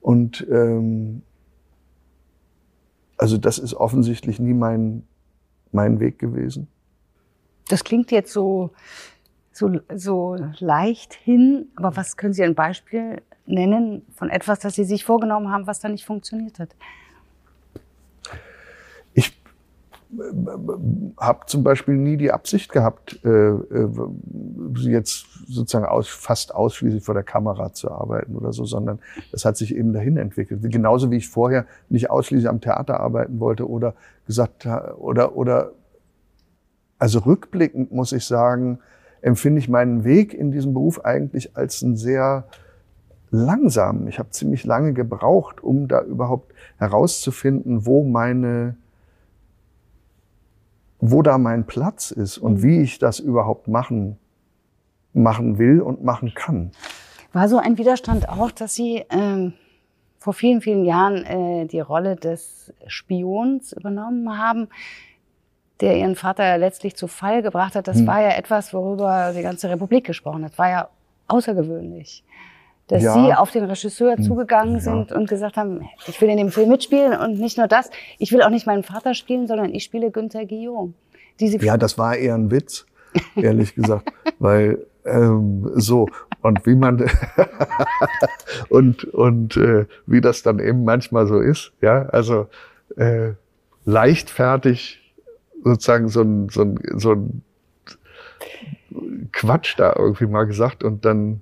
[0.00, 1.22] Und ähm,
[3.16, 5.02] also das ist offensichtlich nie mein,
[5.72, 6.68] mein Weg gewesen.
[7.68, 8.70] Das klingt jetzt so,
[9.52, 14.84] so, so leicht hin, aber was können Sie ein Beispiel nennen von etwas, das Sie
[14.84, 16.74] sich vorgenommen haben, was da nicht funktioniert hat?
[21.18, 23.88] Habe zum Beispiel nie die Absicht gehabt, äh, äh,
[24.76, 29.00] jetzt sozusagen aus, fast ausschließlich vor der Kamera zu arbeiten oder so, sondern
[29.32, 30.60] das hat sich eben dahin entwickelt.
[30.62, 33.94] Genauso wie ich vorher nicht ausschließlich am Theater arbeiten wollte oder
[34.26, 35.72] gesagt oder oder
[36.98, 38.78] also rückblickend muss ich sagen,
[39.20, 42.46] empfinde ich meinen Weg in diesem Beruf eigentlich als einen sehr
[43.30, 44.08] langsamen.
[44.08, 48.76] Ich habe ziemlich lange gebraucht, um da überhaupt herauszufinden, wo meine
[51.00, 54.18] wo da mein Platz ist und wie ich das überhaupt machen,
[55.12, 56.72] machen will und machen kann.
[57.32, 59.52] War so ein Widerstand auch, dass Sie ähm,
[60.18, 64.68] vor vielen, vielen Jahren äh, die Rolle des Spions übernommen haben,
[65.80, 67.86] der Ihren Vater letztlich zu Fall gebracht hat?
[67.86, 68.06] Das hm.
[68.06, 70.58] war ja etwas, worüber die ganze Republik gesprochen hat.
[70.58, 70.88] War ja
[71.28, 72.24] außergewöhnlich
[72.88, 73.12] dass ja.
[73.14, 74.22] Sie auf den Regisseur hm.
[74.22, 74.80] zugegangen ja.
[74.80, 78.32] sind und gesagt haben, ich will in dem Film mitspielen und nicht nur das, ich
[78.32, 80.94] will auch nicht meinen Vater spielen, sondern ich spiele Günther Guillaume.
[81.40, 82.86] Ja, das war eher ein Witz,
[83.36, 86.08] ehrlich gesagt, weil ähm, so
[86.42, 87.08] und wie man
[88.68, 92.48] und und äh, wie das dann eben manchmal so ist, ja, also
[92.96, 93.32] äh,
[93.84, 95.00] leichtfertig
[95.62, 97.42] sozusagen so ein so ein so ein
[99.32, 101.40] Quatsch da irgendwie mal gesagt und dann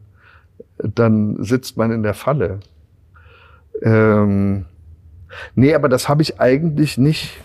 [0.79, 2.61] dann sitzt man in der Falle.
[3.83, 4.65] Ähm,
[5.55, 7.41] nee, aber das habe ich eigentlich nicht,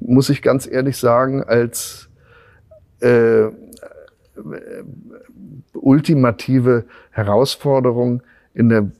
[0.00, 2.08] muss ich ganz ehrlich sagen, als
[3.00, 3.48] äh,
[5.72, 8.22] ultimative Herausforderung
[8.54, 8.90] in der,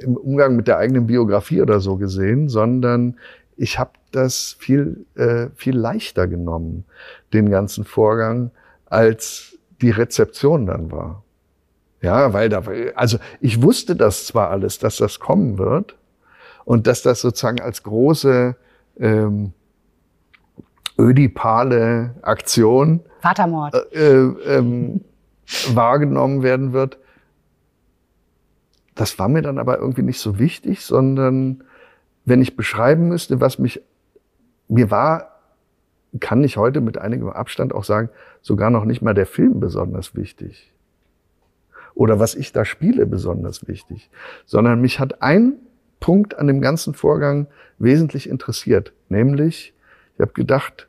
[0.00, 3.16] im Umgang mit der eigenen Biografie oder so gesehen, sondern
[3.56, 6.84] ich habe das viel, äh, viel leichter genommen,
[7.32, 8.50] den ganzen Vorgang,
[8.86, 11.22] als die Rezeption dann war.
[12.02, 12.62] Ja, weil da,
[12.94, 15.96] also ich wusste das zwar alles, dass das kommen wird
[16.64, 18.56] und dass das sozusagen als große
[18.98, 19.52] ähm,
[20.98, 25.00] ödipale Aktion Vatermord äh, äh, ähm,
[25.72, 26.98] wahrgenommen werden wird.
[28.94, 31.64] Das war mir dann aber irgendwie nicht so wichtig, sondern
[32.24, 33.82] wenn ich beschreiben müsste, was mich,
[34.68, 35.40] mir war,
[36.20, 38.08] kann ich heute mit einigem Abstand auch sagen,
[38.40, 40.72] sogar noch nicht mal der Film besonders wichtig
[41.96, 44.10] oder was ich da spiele besonders wichtig,
[44.44, 45.54] sondern mich hat ein
[45.98, 49.74] Punkt an dem ganzen Vorgang wesentlich interessiert, nämlich
[50.14, 50.88] ich habe gedacht,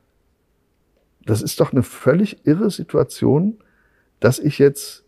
[1.26, 3.58] das ist doch eine völlig irre Situation,
[4.20, 5.04] dass ich jetzt,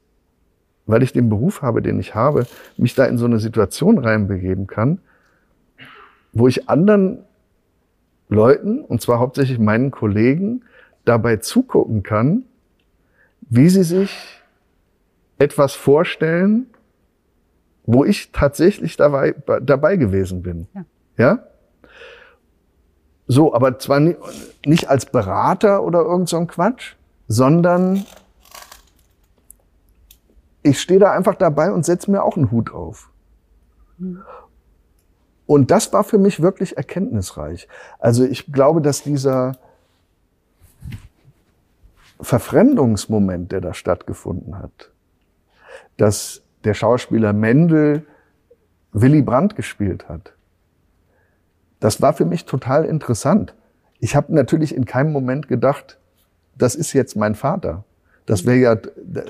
[0.86, 2.46] weil ich den Beruf habe, den ich habe,
[2.76, 5.00] mich da in so eine Situation reinbegeben kann,
[6.32, 7.24] wo ich anderen
[8.28, 10.64] Leuten, und zwar hauptsächlich meinen Kollegen,
[11.04, 12.44] dabei zugucken kann,
[13.48, 14.39] wie sie sich
[15.40, 16.66] etwas vorstellen,
[17.84, 20.68] wo ich tatsächlich dabei, dabei gewesen bin.
[20.74, 20.84] Ja.
[21.16, 21.38] ja?
[23.26, 26.94] So, aber zwar nicht als Berater oder irgend so ein Quatsch,
[27.26, 28.04] sondern
[30.62, 33.10] ich stehe da einfach dabei und setze mir auch einen Hut auf.
[33.98, 34.22] Mhm.
[35.46, 37.66] Und das war für mich wirklich erkenntnisreich.
[37.98, 39.56] Also ich glaube, dass dieser
[42.20, 44.92] Verfremdungsmoment, der da stattgefunden hat,
[45.96, 48.06] dass der Schauspieler Mendel
[48.92, 50.34] Willy Brandt gespielt hat.
[51.78, 53.54] Das war für mich total interessant.
[54.00, 55.98] Ich habe natürlich in keinem Moment gedacht,
[56.56, 57.84] das ist jetzt mein Vater.
[58.26, 58.76] Das wäre ja,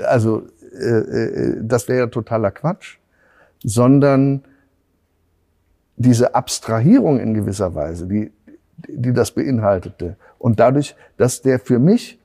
[0.07, 0.43] also
[0.73, 2.99] äh, äh, das wäre ja totaler Quatsch,
[3.63, 4.45] sondern
[5.97, 8.33] diese Abstrahierung in gewisser Weise, die,
[8.89, 12.19] die das beinhaltete und dadurch, dass der für mich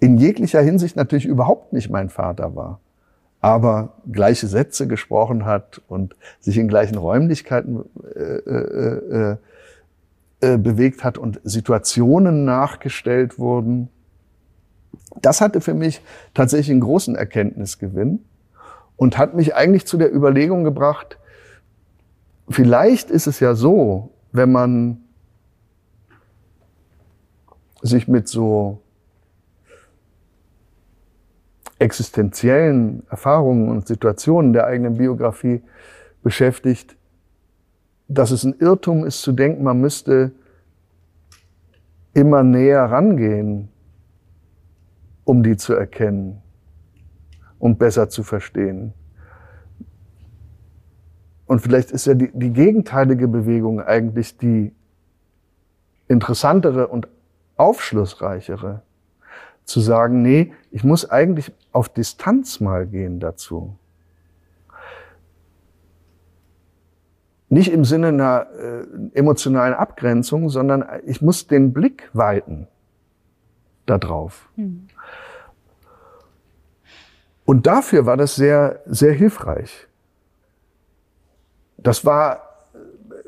[0.00, 2.80] in jeglicher Hinsicht natürlich überhaupt nicht mein Vater war,
[3.40, 7.84] aber gleiche Sätze gesprochen hat und sich in gleichen Räumlichkeiten
[8.14, 9.36] äh, äh, äh,
[10.40, 13.88] äh, bewegt hat und Situationen nachgestellt wurden.
[15.22, 16.02] Das hatte für mich
[16.34, 18.20] tatsächlich einen großen Erkenntnisgewinn
[18.96, 21.18] und hat mich eigentlich zu der Überlegung gebracht,
[22.48, 24.98] vielleicht ist es ja so, wenn man
[27.82, 28.82] sich mit so
[31.78, 35.62] existenziellen Erfahrungen und Situationen der eigenen Biografie
[36.22, 36.96] beschäftigt,
[38.08, 40.32] dass es ein Irrtum ist zu denken, man müsste
[42.14, 43.68] immer näher rangehen,
[45.24, 46.40] um die zu erkennen
[47.58, 48.94] und besser zu verstehen.
[51.46, 54.72] Und vielleicht ist ja die, die gegenteilige Bewegung eigentlich die
[56.08, 57.08] interessantere und
[57.56, 58.82] aufschlussreichere
[59.66, 63.76] zu sagen, nee, ich muss eigentlich auf Distanz mal gehen dazu.
[67.48, 72.68] Nicht im Sinne einer äh, emotionalen Abgrenzung, sondern ich muss den Blick weiten
[73.86, 74.48] darauf.
[74.56, 74.88] Mhm.
[77.44, 79.86] Und dafür war das sehr, sehr hilfreich.
[81.76, 82.42] Das war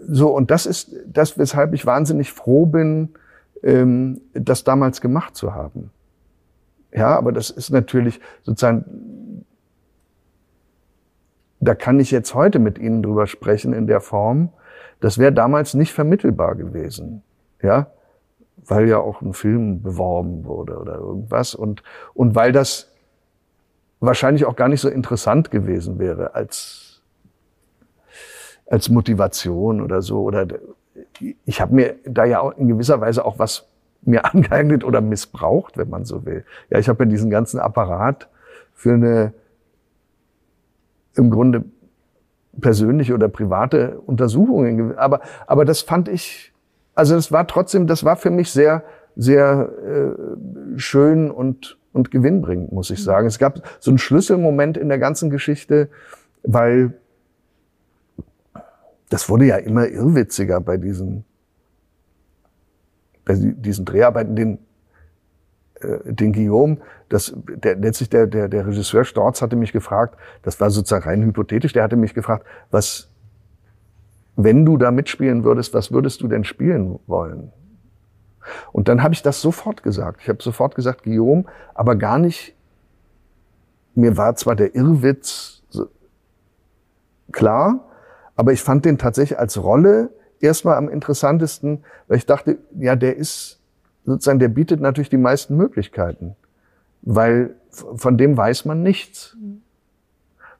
[0.09, 3.15] so, und das ist das, weshalb ich wahnsinnig froh bin,
[3.63, 5.91] ähm, das damals gemacht zu haben.
[6.93, 9.45] Ja, aber das ist natürlich sozusagen,
[11.61, 14.51] da kann ich jetzt heute mit Ihnen drüber sprechen in der Form.
[15.01, 17.23] Das wäre damals nicht vermittelbar gewesen.
[17.63, 17.89] Ja,
[18.65, 21.83] weil ja auch ein Film beworben wurde oder irgendwas und,
[22.15, 22.91] und weil das
[24.01, 27.03] wahrscheinlich auch gar nicht so interessant gewesen wäre als,
[28.67, 30.23] als Motivation oder so.
[30.23, 30.47] Oder
[31.45, 33.68] ich habe mir da ja auch in gewisser Weise auch was
[34.03, 36.45] mir angeeignet oder missbraucht, wenn man so will.
[36.71, 38.29] Ja, ich habe ja diesen ganzen Apparat
[38.75, 39.33] für eine
[41.15, 41.65] im Grunde
[42.61, 44.97] persönliche oder private Untersuchungen.
[44.97, 46.53] Aber, aber das fand ich,
[46.95, 48.85] also das war trotzdem, das war für mich sehr,
[49.17, 53.27] sehr äh, schön und, und gewinnbringend, muss ich sagen.
[53.27, 55.89] Es gab so einen Schlüsselmoment in der ganzen Geschichte,
[56.43, 56.95] weil
[59.09, 61.25] das wurde ja immer irrwitziger bei diesen,
[63.29, 64.59] bei diesen Dreharbeiten, den,
[65.81, 66.79] äh, den Guillaume,
[67.11, 71.23] das, der, letztlich der, der, der Regisseur Storz hatte mich gefragt, das war sozusagen rein
[71.23, 73.11] hypothetisch, der hatte mich gefragt, was,
[74.35, 77.53] wenn du da mitspielen würdest, was würdest du denn spielen wollen?
[78.73, 80.21] Und dann habe ich das sofort gesagt.
[80.23, 82.57] Ich habe sofort gesagt, Guillaume, aber gar nicht,
[83.95, 85.63] mir war zwar der Irrwitz
[87.31, 87.85] klar,
[88.37, 90.11] aber ich fand den tatsächlich als Rolle
[90.41, 93.61] erstmal am interessantesten, weil ich dachte, ja, der ist
[94.05, 96.37] sozusagen, der bietet natürlich die meisten Möglichkeiten,
[97.03, 99.37] weil von dem weiß man nichts.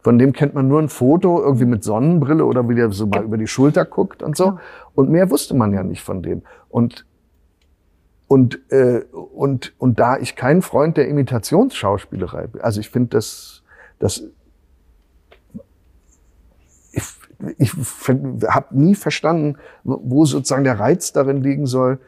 [0.01, 3.25] Von dem kennt man nur ein Foto irgendwie mit Sonnenbrille oder wie der so mal
[3.25, 4.59] über die Schulter guckt und so.
[4.95, 6.43] Und mehr wusste man ja nicht von dem.
[6.69, 7.05] Und
[8.29, 13.63] und, äh, und, und da ich kein Freund der Imitationsschauspielerei bin, also ich finde das,
[13.99, 14.23] das
[17.57, 17.73] ich,
[18.49, 21.99] habe nie verstanden, wo sozusagen der Reiz darin liegen soll,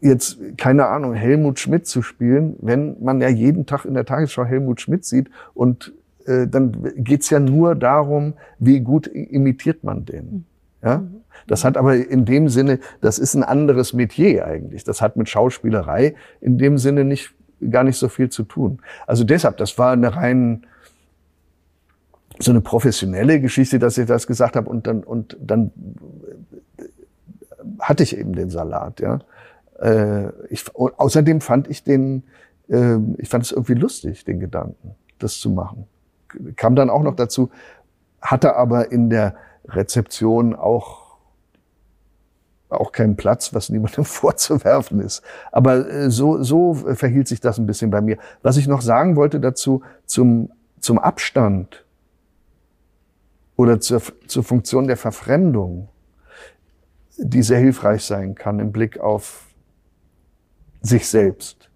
[0.00, 4.44] jetzt, keine Ahnung, Helmut Schmidt zu spielen, wenn man ja jeden Tag in der Tagesschau
[4.44, 5.92] Helmut Schmidt sieht und
[6.26, 10.46] äh, dann geht's ja nur darum, wie gut imitiert man den.
[10.82, 11.02] Ja?
[11.46, 14.84] Das hat aber in dem Sinne, das ist ein anderes Metier eigentlich.
[14.84, 17.34] Das hat mit Schauspielerei in dem Sinne nicht,
[17.70, 18.80] gar nicht so viel zu tun.
[19.06, 20.66] Also deshalb, das war eine rein,
[22.42, 25.72] so eine professionelle Geschichte, dass ich das gesagt habe und dann, und dann
[27.78, 29.20] hatte ich eben den Salat, ja.
[29.78, 32.24] Äh, ich, außerdem fand ich den,
[32.68, 35.86] äh, ich fand es irgendwie lustig, den Gedanken, das zu machen.
[36.56, 37.50] Kam dann auch noch dazu,
[38.20, 39.34] hatte aber in der
[39.66, 41.10] Rezeption auch
[42.68, 45.22] auch keinen Platz, was niemandem vorzuwerfen ist.
[45.50, 48.16] Aber äh, so, so verhielt sich das ein bisschen bei mir.
[48.42, 51.84] Was ich noch sagen wollte dazu, zum, zum Abstand
[53.60, 55.90] oder zur, zur Funktion der Verfremdung,
[57.18, 59.48] die sehr hilfreich sein kann im Blick auf
[60.80, 61.68] sich selbst.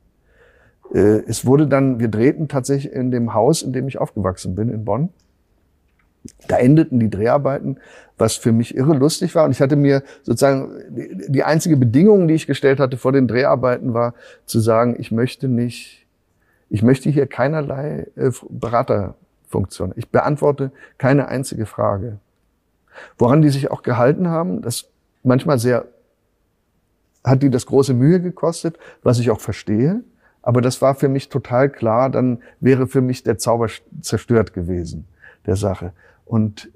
[0.95, 4.71] Äh, es wurde dann, wir drehten tatsächlich in dem Haus, in dem ich aufgewachsen bin,
[4.71, 5.11] in Bonn.
[6.49, 7.77] Da endeten die Dreharbeiten,
[8.17, 9.45] was für mich irre lustig war.
[9.45, 10.71] Und ich hatte mir sozusagen,
[11.29, 14.15] die einzige Bedingung, die ich gestellt hatte vor den Dreharbeiten, war
[14.47, 16.07] zu sagen, ich möchte nicht,
[16.71, 18.31] ich möchte hier keinerlei äh,
[19.55, 19.93] Beraterfunktion.
[19.97, 22.19] Ich beantworte keine einzige Frage.
[23.19, 24.91] Woran die sich auch gehalten haben, das
[25.23, 25.87] manchmal sehr,
[27.25, 30.03] hat die das große Mühe gekostet, was ich auch verstehe.
[30.43, 33.69] Aber das war für mich total klar, dann wäre für mich der Zauber
[34.01, 35.07] zerstört gewesen
[35.47, 35.93] der Sache.
[36.27, 36.71] Und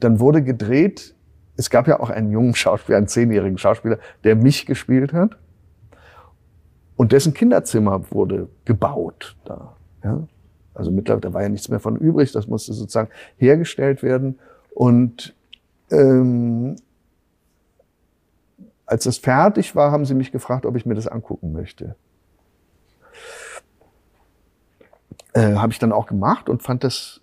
[0.00, 1.14] dann wurde gedreht,
[1.56, 5.38] es gab ja auch einen jungen Schauspieler, einen zehnjährigen Schauspieler, der mich gespielt hat.
[6.96, 9.76] Und dessen Kinderzimmer wurde gebaut da.
[10.04, 10.26] Ja?
[10.76, 14.38] Also mittlerweile, da war ja nichts mehr von übrig, das musste sozusagen hergestellt werden.
[14.74, 15.34] Und
[15.90, 16.76] ähm,
[18.84, 21.96] als das fertig war, haben sie mich gefragt, ob ich mir das angucken möchte.
[25.32, 27.20] Äh, Habe ich dann auch gemacht und fand das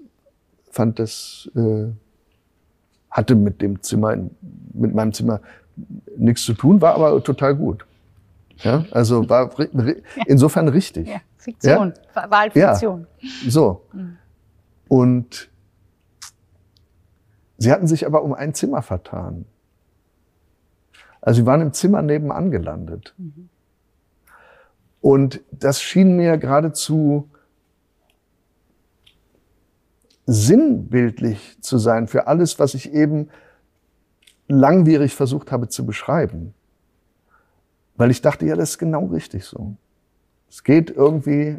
[0.74, 1.86] fand das, äh,
[3.12, 4.18] hatte mit dem Zimmer,
[4.74, 5.40] mit meinem Zimmer
[6.18, 7.86] nichts zu tun, war aber total gut.
[8.58, 9.52] Ja, also war
[10.26, 11.08] insofern richtig.
[11.08, 12.32] Ja, Fiktion, ja?
[12.32, 13.08] Wahlfiktion.
[13.20, 13.86] Ja, so.
[13.92, 14.18] Mhm.
[14.88, 15.52] Und
[17.58, 19.46] sie hatten sich aber um ein Zimmer vertan.
[21.20, 23.14] Also sie waren im Zimmer nebenan gelandet.
[23.18, 23.50] Mhm.
[25.02, 27.30] Und das schien mir geradezu
[30.26, 33.30] sinnbildlich zu sein für alles, was ich eben
[34.48, 36.54] langwierig versucht habe zu beschreiben.
[37.96, 39.76] Weil ich dachte, ja, das ist genau richtig so.
[40.54, 41.58] Es geht irgendwie,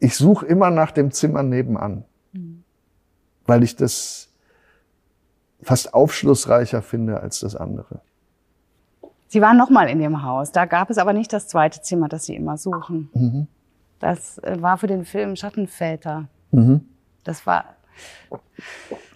[0.00, 2.64] ich suche immer nach dem Zimmer nebenan, mhm.
[3.46, 4.30] weil ich das
[5.62, 8.00] fast aufschlussreicher finde als das andere.
[9.28, 10.50] Sie waren noch mal in dem Haus.
[10.50, 13.10] Da gab es aber nicht das zweite Zimmer, das Sie immer suchen.
[13.14, 13.46] Mhm.
[14.00, 16.26] Das äh, war für den Film Schattenväter.
[16.50, 16.80] Mhm.
[17.22, 17.76] Das war,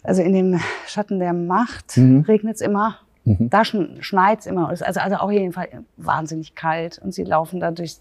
[0.05, 2.21] also in dem Schatten der Macht mhm.
[2.21, 3.51] regnet es immer Mhm.
[3.51, 4.69] Da schneit es immer.
[4.69, 6.99] Also, also auch jedenfalls wahnsinnig kalt.
[6.99, 7.97] Und sie laufen da durch,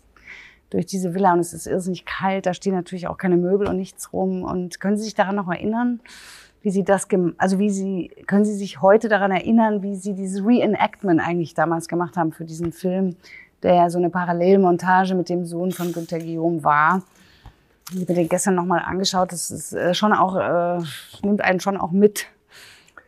[0.70, 2.46] durch diese Villa und es ist irrsinnig kalt.
[2.46, 4.44] Da stehen natürlich auch keine Möbel und nichts rum.
[4.44, 6.00] Und können Sie sich daran noch erinnern,
[6.64, 7.08] wie Sie das,
[7.38, 11.88] also wie Sie, können Sie sich heute daran erinnern, wie Sie dieses Reenactment eigentlich damals
[11.88, 13.16] gemacht haben für diesen Film,
[13.64, 17.04] der ja so eine Parallelmontage mit dem Sohn von Günter Guillaume war?
[17.90, 19.34] Ich habe mir den gestern nochmal angeschaut.
[19.34, 20.82] Das ist äh, schon auch, äh,
[21.24, 22.28] nimmt einen schon auch mit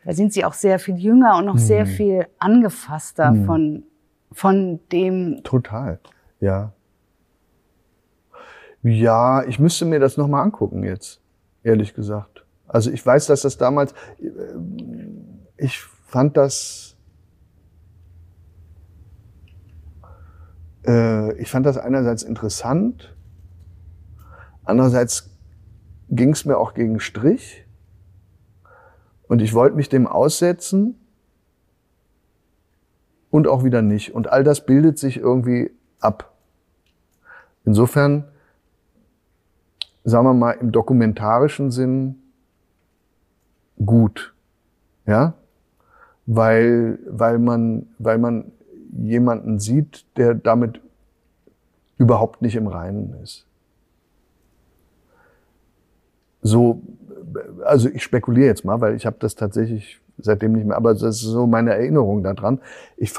[0.06, 1.60] da sind sie auch sehr viel jünger und noch mhm.
[1.60, 3.46] sehr viel angefasster mhm.
[3.46, 3.84] von,
[4.32, 5.42] von dem.
[5.44, 6.00] Total,
[6.40, 6.74] ja.
[8.84, 11.22] Ja, ich müsste mir das nochmal angucken jetzt,
[11.64, 12.46] ehrlich gesagt.
[12.68, 14.28] Also ich weiß, dass das damals, äh,
[15.58, 16.98] ich fand das,
[20.86, 23.16] äh, ich fand das einerseits interessant,
[24.66, 25.30] andererseits
[26.10, 27.66] ging es mir auch gegen Strich.
[29.34, 30.94] Und ich wollte mich dem aussetzen
[33.32, 34.14] und auch wieder nicht.
[34.14, 36.36] Und all das bildet sich irgendwie ab.
[37.66, 38.26] Insofern,
[40.04, 42.22] sagen wir mal, im dokumentarischen Sinn
[43.84, 44.36] gut.
[45.08, 45.34] Ja?
[46.28, 48.52] Weil, weil man, weil man
[48.92, 50.80] jemanden sieht, der damit
[51.98, 53.48] überhaupt nicht im Reinen ist.
[56.44, 56.84] So
[57.64, 61.04] also ich spekuliere jetzt mal, weil ich habe das tatsächlich seitdem nicht mehr, aber das
[61.04, 62.60] ist so meine Erinnerung daran.
[62.98, 63.14] Ich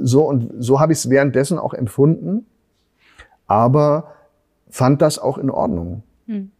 [0.00, 2.46] so und so habe ich es währenddessen auch empfunden,
[3.46, 4.12] aber
[4.68, 6.02] fand das auch in Ordnung.
[6.26, 6.50] Hm.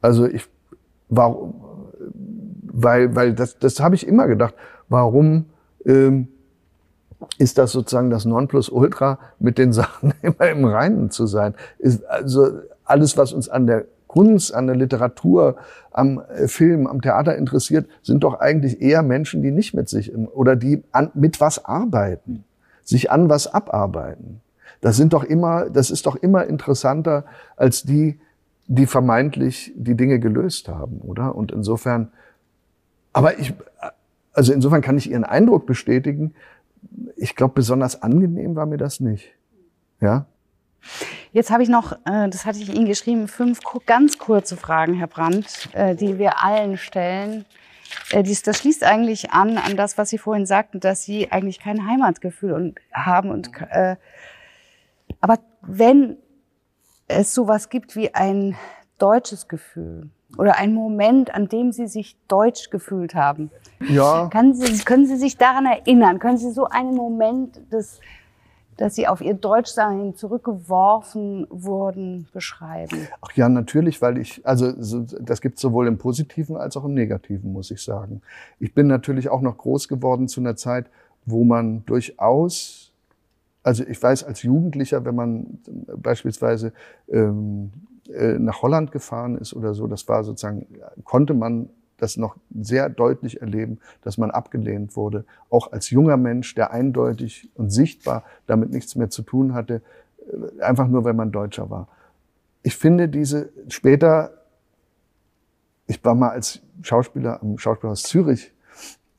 [0.00, 0.46] Also ich
[1.08, 1.54] warum
[2.78, 4.54] weil weil das das habe ich immer gedacht,
[4.88, 5.46] warum
[5.84, 6.28] ähm,
[7.38, 11.54] ist das sozusagen das Nonplusultra, mit den Sachen immer im Reinen zu sein?
[11.78, 15.56] Ist also alles, was uns an der Kunst, an der Literatur,
[15.90, 20.16] am äh, Film, am Theater interessiert, sind doch eigentlich eher Menschen, die nicht mit sich
[20.16, 22.44] oder die an, mit was arbeiten,
[22.82, 24.40] sich an was abarbeiten.
[24.80, 28.18] Das sind doch immer, das ist doch immer interessanter als die,
[28.68, 31.34] die vermeintlich die Dinge gelöst haben, oder?
[31.34, 32.08] Und insofern,
[33.12, 33.52] aber ich,
[34.32, 36.32] also insofern kann ich Ihren Eindruck bestätigen.
[37.16, 39.34] Ich glaube, besonders angenehm war mir das nicht.
[40.00, 40.24] Ja?
[41.32, 45.06] Jetzt habe ich noch, äh, das hatte ich Ihnen geschrieben, fünf ganz kurze Fragen, Herr
[45.06, 47.44] Brandt, äh, die wir allen stellen.
[48.10, 51.86] Äh, das schließt eigentlich an an das, was Sie vorhin sagten, dass Sie eigentlich kein
[51.86, 53.30] Heimatgefühl haben.
[53.30, 53.50] Und,
[55.20, 56.16] aber wenn
[57.08, 58.56] es sowas gibt wie ein
[58.98, 63.50] deutsches Gefühl oder ein Moment, an dem Sie sich deutsch gefühlt haben,
[63.88, 64.28] ja.
[64.52, 66.18] Sie, können Sie sich daran erinnern?
[66.18, 68.00] Können Sie so einen Moment des
[68.76, 73.08] dass sie auf ihr Deutschsein zurückgeworfen wurden, beschreiben?
[73.20, 74.72] Ach ja, natürlich, weil ich, also
[75.20, 78.20] das gibt sowohl im Positiven als auch im Negativen, muss ich sagen.
[78.60, 80.86] Ich bin natürlich auch noch groß geworden zu einer Zeit,
[81.24, 82.92] wo man durchaus,
[83.62, 85.58] also ich weiß als Jugendlicher, wenn man
[85.96, 86.72] beispielsweise
[87.08, 87.72] ähm,
[88.12, 90.66] äh, nach Holland gefahren ist oder so, das war sozusagen,
[91.04, 91.68] konnte man
[91.98, 97.50] das noch sehr deutlich erleben, dass man abgelehnt wurde, auch als junger Mensch, der eindeutig
[97.54, 99.82] und sichtbar damit nichts mehr zu tun hatte,
[100.58, 101.88] äh, einfach nur, weil man Deutscher war.
[102.62, 104.32] Ich finde diese später,
[105.86, 108.52] ich war mal als Schauspieler am Schauspielhaus Zürich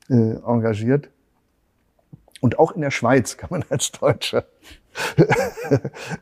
[0.08, 1.10] äh, engagiert
[2.40, 4.44] und auch in der Schweiz kann man als Deutscher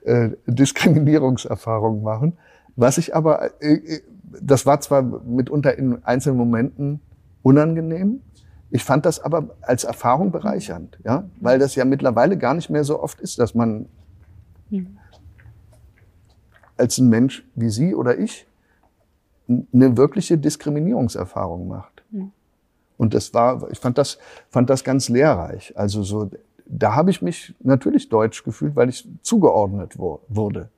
[0.05, 2.39] äh, Diskriminierungserfahrungen machen.
[2.77, 4.01] Was ich aber äh,
[4.41, 7.01] das war zwar mitunter in einzelnen Momenten
[7.43, 8.21] unangenehm,
[8.71, 12.85] ich fand das aber als Erfahrung bereichernd, ja, weil das ja mittlerweile gar nicht mehr
[12.85, 13.87] so oft ist, dass man
[16.77, 18.47] als ein Mensch wie Sie oder ich
[19.49, 21.97] eine wirkliche Diskriminierungserfahrung macht.
[22.99, 24.19] Und das war, ich fand das,
[24.49, 25.77] fand das ganz lehrreich.
[25.77, 26.31] Also so,
[26.67, 30.71] da habe ich mich natürlich deutsch gefühlt, weil ich zugeordnet wurde,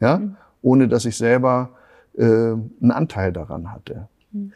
[0.00, 0.36] ja, mhm.
[0.62, 1.70] ohne dass ich selber
[2.16, 4.08] äh, einen Anteil daran hatte.
[4.32, 4.52] Mhm.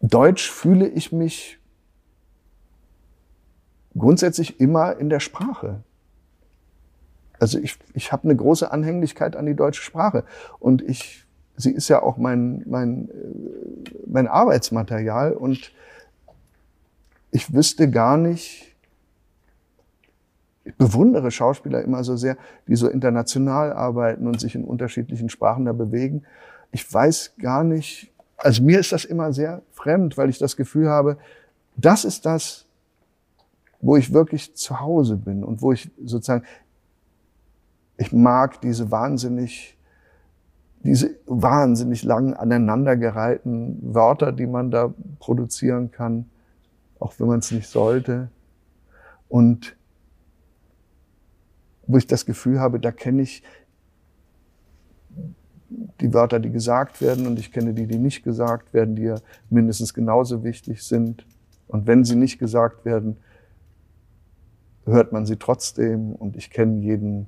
[0.00, 1.58] Deutsch fühle ich mich
[3.96, 5.82] grundsätzlich immer in der Sprache.
[7.38, 10.24] Also ich, ich habe eine große Anhänglichkeit an die deutsche Sprache
[10.58, 11.24] und ich,
[11.56, 15.72] sie ist ja auch mein, mein, äh, mein Arbeitsmaterial und
[17.30, 18.73] ich wüsste gar nicht,
[20.64, 22.36] ich bewundere Schauspieler immer so sehr,
[22.68, 26.24] die so international arbeiten und sich in unterschiedlichen Sprachen da bewegen.
[26.72, 30.88] Ich weiß gar nicht, also mir ist das immer sehr fremd, weil ich das Gefühl
[30.88, 31.18] habe,
[31.76, 32.66] das ist das,
[33.80, 36.44] wo ich wirklich zu Hause bin und wo ich sozusagen,
[37.98, 39.76] ich mag diese wahnsinnig,
[40.82, 46.26] diese wahnsinnig langen aneinandergereihten Wörter, die man da produzieren kann.
[46.98, 48.28] auch wenn man es nicht sollte.
[49.28, 49.76] Und
[51.86, 53.42] wo ich das Gefühl habe, da kenne ich
[56.00, 59.16] die Wörter, die gesagt werden und ich kenne die, die nicht gesagt werden, die ja
[59.50, 61.26] mindestens genauso wichtig sind.
[61.66, 63.16] Und wenn sie nicht gesagt werden,
[64.84, 67.26] hört man sie trotzdem und ich kenne jeden,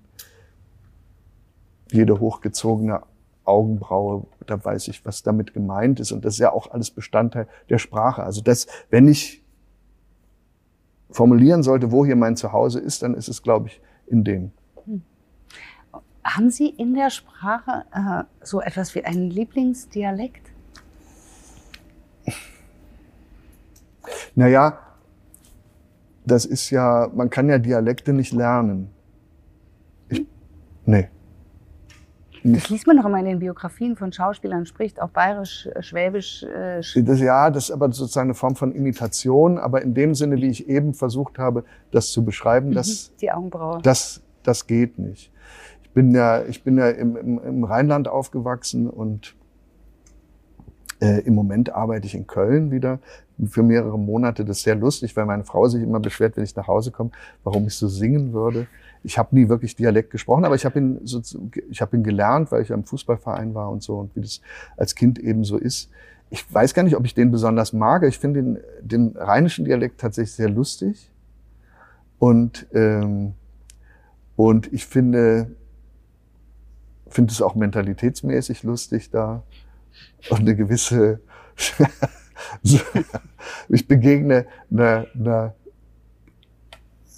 [1.90, 3.02] jede hochgezogene
[3.44, 7.48] Augenbraue, da weiß ich, was damit gemeint ist und das ist ja auch alles Bestandteil
[7.70, 8.22] der Sprache.
[8.22, 9.42] Also das, wenn ich
[11.10, 14.52] formulieren sollte, wo hier mein Zuhause ist, dann ist es, glaube ich, in dem.
[16.24, 20.50] Haben Sie in der Sprache äh, so etwas wie einen Lieblingsdialekt?
[24.34, 24.78] Naja,
[26.24, 28.90] das ist ja, man kann ja Dialekte nicht lernen.
[30.08, 30.26] Ich,
[30.84, 31.08] nee.
[32.54, 36.44] Das liest man noch immer in den Biografien von Schauspielern, spricht auch bayerisch, äh, schwäbisch.
[36.44, 40.36] Äh, das, ja, das ist aber sozusagen eine Form von Imitation, aber in dem Sinne,
[40.36, 43.80] wie ich eben versucht habe, das zu beschreiben, mhm, das, die Augenbraue.
[43.82, 45.32] Das, das geht nicht.
[45.82, 49.34] Ich bin ja, ich bin ja im, im, im Rheinland aufgewachsen und
[51.00, 53.00] äh, im Moment arbeite ich in Köln wieder
[53.46, 54.44] für mehrere Monate.
[54.44, 57.10] Das ist sehr lustig, weil meine Frau sich immer beschwert, wenn ich nach Hause komme,
[57.44, 58.66] warum ich so singen würde.
[59.06, 62.62] Ich habe nie wirklich Dialekt gesprochen, aber ich habe ihn, so, hab ihn gelernt, weil
[62.62, 64.40] ich am Fußballverein war und so und wie das
[64.76, 65.90] als Kind eben so ist.
[66.28, 68.02] Ich weiß gar nicht, ob ich den besonders mag.
[68.02, 71.10] Ich finde den, den rheinischen Dialekt tatsächlich sehr lustig.
[72.18, 73.34] Und, ähm,
[74.34, 75.52] und ich finde,
[77.08, 79.44] finde es auch mentalitätsmäßig lustig da.
[80.30, 81.20] Und eine gewisse
[83.68, 85.54] ich begegne einer, einer,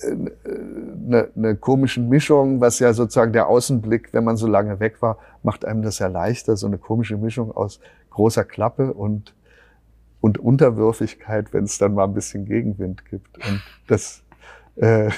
[0.04, 5.18] einer, einer komischen Mischung, was ja sozusagen der Außenblick, wenn man so lange weg war,
[5.42, 7.80] macht einem das ja leichter, so eine komische Mischung aus
[8.10, 9.34] großer Klappe und,
[10.20, 13.38] und Unterwürfigkeit, wenn es dann mal ein bisschen Gegenwind gibt.
[13.38, 14.22] Und das,
[14.76, 15.10] äh,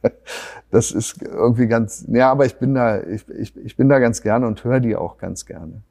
[0.70, 4.22] das ist irgendwie ganz, ja, aber ich bin da, ich, ich, ich bin da ganz
[4.22, 5.82] gerne und höre die auch ganz gerne.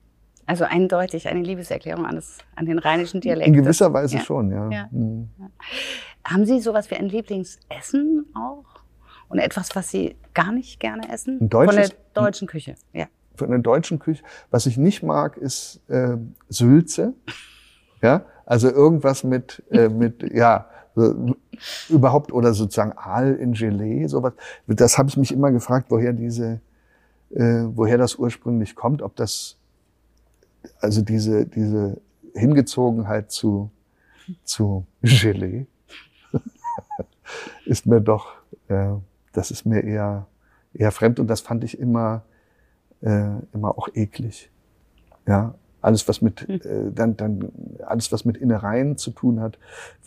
[0.47, 3.47] Also eindeutig eine Liebeserklärung an, das, an den rheinischen Dialekt.
[3.47, 4.23] In gewisser Weise ja.
[4.23, 4.69] schon, ja.
[4.71, 4.89] ja.
[6.27, 8.65] Haben Sie sowas wie ein Lieblingsessen auch?
[9.29, 11.39] Und etwas, was Sie gar nicht gerne essen?
[11.39, 13.05] Ein deutsches, Von der deutschen Küche, ja.
[13.35, 14.23] Von der deutschen Küche.
[14.51, 16.17] Was ich nicht mag, ist äh,
[16.49, 17.13] Sülze.
[17.99, 21.35] Ja, also irgendwas mit, äh, mit ja, so,
[21.89, 24.33] überhaupt oder sozusagen Aal in Gelee, sowas.
[24.67, 26.61] Das habe ich mich immer gefragt, woher diese,
[27.31, 29.57] äh, woher das ursprünglich kommt, ob das
[30.79, 31.99] also diese, diese
[32.35, 33.71] Hingezogenheit zu,
[34.43, 35.65] zu Gelee
[37.65, 38.33] ist mir doch,
[38.67, 38.93] äh,
[39.33, 40.27] das ist mir eher,
[40.73, 42.23] eher fremd und das fand ich immer,
[43.01, 44.51] äh, immer auch eklig.
[45.27, 46.55] Ja, alles was mit, hm.
[46.55, 47.51] äh, dann, dann,
[47.85, 49.57] alles was mit Innereien zu tun hat,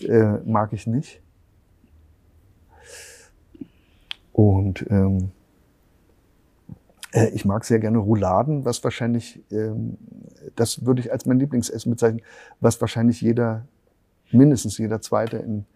[0.01, 1.21] äh, mag ich nicht.
[4.33, 5.33] Und ähm,
[7.13, 9.99] äh, ich mag sehr gerne Rouladen, was wahrscheinlich, ähm,
[10.57, 12.23] das würde ich als mein Lieblingsessen bezeichnen,
[12.61, 13.67] was wahrscheinlich jeder,
[14.31, 15.67] mindestens jeder Zweite in,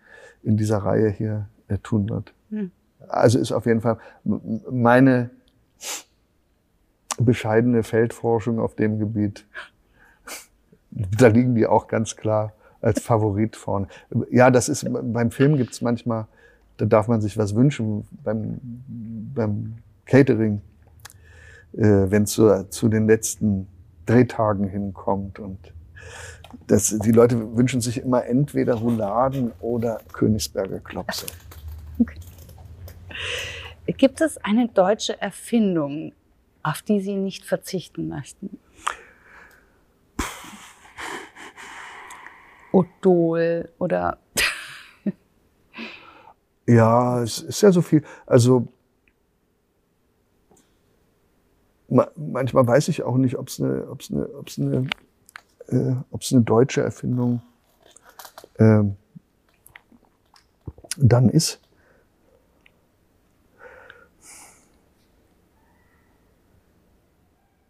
[0.45, 2.33] in dieser Reihe hier äh, tun wird.
[2.51, 2.71] Hm.
[3.09, 5.31] Also ist auf jeden Fall meine
[7.19, 9.47] bescheidene Feldforschung auf dem Gebiet.
[11.19, 13.89] Da liegen die auch ganz klar als Favorit vorne.
[14.31, 16.29] Ja, das ist beim Film gibt's manchmal,
[16.77, 18.61] da darf man sich was wünschen beim,
[19.35, 19.75] beim
[20.07, 20.61] Catering
[21.77, 23.67] äh, wenn es zu, zu den letzten
[24.07, 25.39] Drehtagen hinkommt.
[25.39, 25.59] Und
[26.67, 31.27] das, die Leute wünschen sich immer entweder Rouladen oder Königsberger Klopse.
[31.99, 32.19] Okay.
[33.87, 36.13] Gibt es eine deutsche Erfindung,
[36.63, 38.59] auf die Sie nicht verzichten möchten?
[42.73, 44.19] Odol oder
[46.67, 48.03] ja, es ist ja so viel.
[48.27, 48.67] Also
[52.17, 54.89] manchmal weiß ich auch nicht, ob es eine, ob's eine, ob's eine,
[55.75, 57.43] äh, ob's eine deutsche Erfindung
[58.59, 58.83] äh,
[60.97, 61.61] dann ist.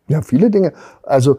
[0.06, 0.74] Ja, viele Dinge.
[1.02, 1.38] Also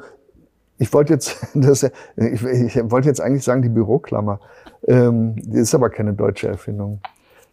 [0.77, 4.39] ich wollte jetzt, das, ich, ich wollte jetzt eigentlich sagen die Büroklammer.
[4.87, 6.99] Ähm, ist aber keine deutsche Erfindung,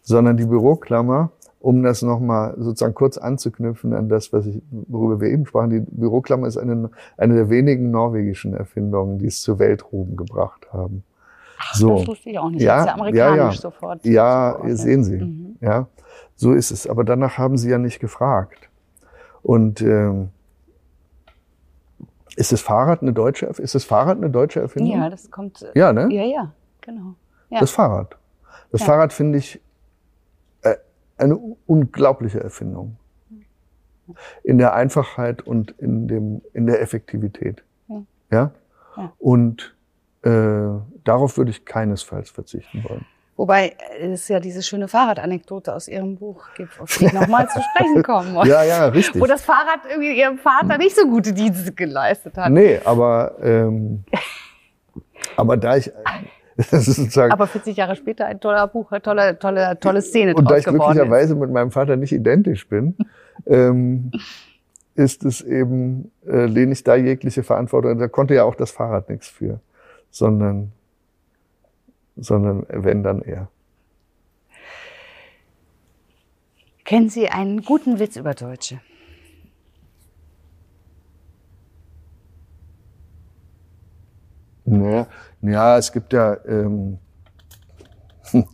[0.03, 1.31] sondern die Büroklammer
[1.63, 5.81] um das nochmal sozusagen kurz anzuknüpfen an das, was ich, worüber wir eben sprachen, die
[5.81, 11.05] Büroklammer ist eine, eine der wenigen norwegischen Erfindungen, die es zur Weltruhm gebracht haben.
[11.59, 11.99] Ach, so.
[11.99, 12.63] Das wusste ich auch nicht.
[12.63, 13.53] Ja, das ist ja amerikanisch ja, ja.
[13.53, 14.05] sofort.
[14.05, 14.79] Ja, sofort.
[14.79, 15.19] sehen Sie.
[15.19, 15.57] Mhm.
[15.61, 15.87] Ja,
[16.35, 16.89] so ist es.
[16.89, 18.69] Aber danach haben Sie ja nicht gefragt.
[19.43, 20.31] Und ähm,
[22.35, 23.47] ist das Fahrrad eine deutsche?
[23.47, 25.01] Ist das Fahrrad eine deutsche Erfindung?
[25.01, 25.65] Ja, das kommt.
[25.75, 26.09] Ja, ne?
[26.11, 27.15] Ja, ja, genau.
[27.51, 27.61] Ja.
[27.61, 28.17] Das Fahrrad.
[28.73, 28.83] Das.
[28.83, 29.61] Fahrrad finde ich
[31.23, 31.37] eine
[31.67, 32.97] unglaubliche Erfindung.
[34.43, 37.63] In der Einfachheit und in, dem, in der Effektivität.
[38.31, 38.51] Ja?
[38.97, 39.13] ja?
[39.19, 39.75] Und
[40.23, 40.69] äh,
[41.05, 43.07] darauf würde ich keinesfalls verzichten wollen.
[43.37, 47.61] Wobei es ja diese schöne Fahrradanekdote aus Ihrem Buch gibt, auf die ich nochmal zu
[47.61, 48.47] sprechen kommen muss.
[48.47, 49.21] Ja, ja, richtig.
[49.21, 52.53] Wo das Fahrrad irgendwie Ihrem Vater nicht so gute Dienste geleistet hat.
[52.53, 54.05] Nee, aber, ähm,
[55.37, 55.91] aber da ich,
[56.71, 57.33] das ist sozusagen.
[57.33, 60.65] Aber 40 Jahre später ein toller Buch, eine tolle, tolle, tolle Szene Und da ich
[60.65, 61.39] glücklicherweise ist.
[61.41, 62.97] mit meinem Vater nicht identisch bin,
[63.47, 64.11] ähm,
[64.95, 67.99] ist es eben, äh, lehne ich da jegliche Verantwortung.
[67.99, 69.61] Da konnte ja auch das Fahrrad nichts für,
[70.11, 70.73] sondern
[72.17, 73.49] sondern wenn dann er.
[76.85, 78.81] Kennen Sie einen guten Witz über Deutsche?
[84.73, 85.07] Naja,
[85.43, 86.99] ja, es gibt ja, ähm,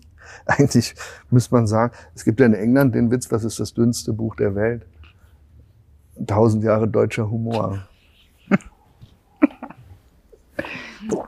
[0.46, 0.94] eigentlich
[1.30, 4.34] muss man sagen, es gibt ja in England den Witz, was ist das dünnste Buch
[4.34, 4.84] der Welt?
[6.26, 7.86] Tausend Jahre deutscher Humor.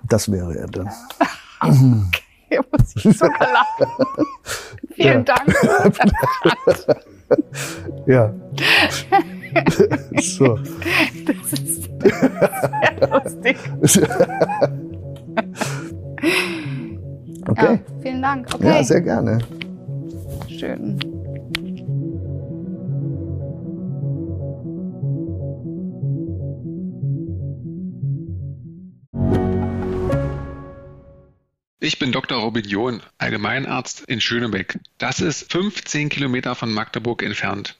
[0.08, 0.90] Das wäre er dann.
[2.48, 3.86] Hier muss ich sogar lachen.
[4.94, 5.34] Vielen ja.
[5.34, 5.54] Dank.
[8.06, 8.34] ja.
[10.20, 10.58] so.
[11.26, 13.56] Das ist sehr lustig.
[17.48, 17.74] okay.
[17.74, 18.54] Ja, vielen Dank.
[18.54, 18.66] Okay.
[18.66, 19.38] Ja, sehr gerne.
[20.48, 20.98] Schön.
[31.82, 32.38] Ich bin Dr.
[32.38, 34.78] Robin John, Allgemeinarzt in Schönebeck.
[34.98, 37.79] Das ist 15 Kilometer von Magdeburg entfernt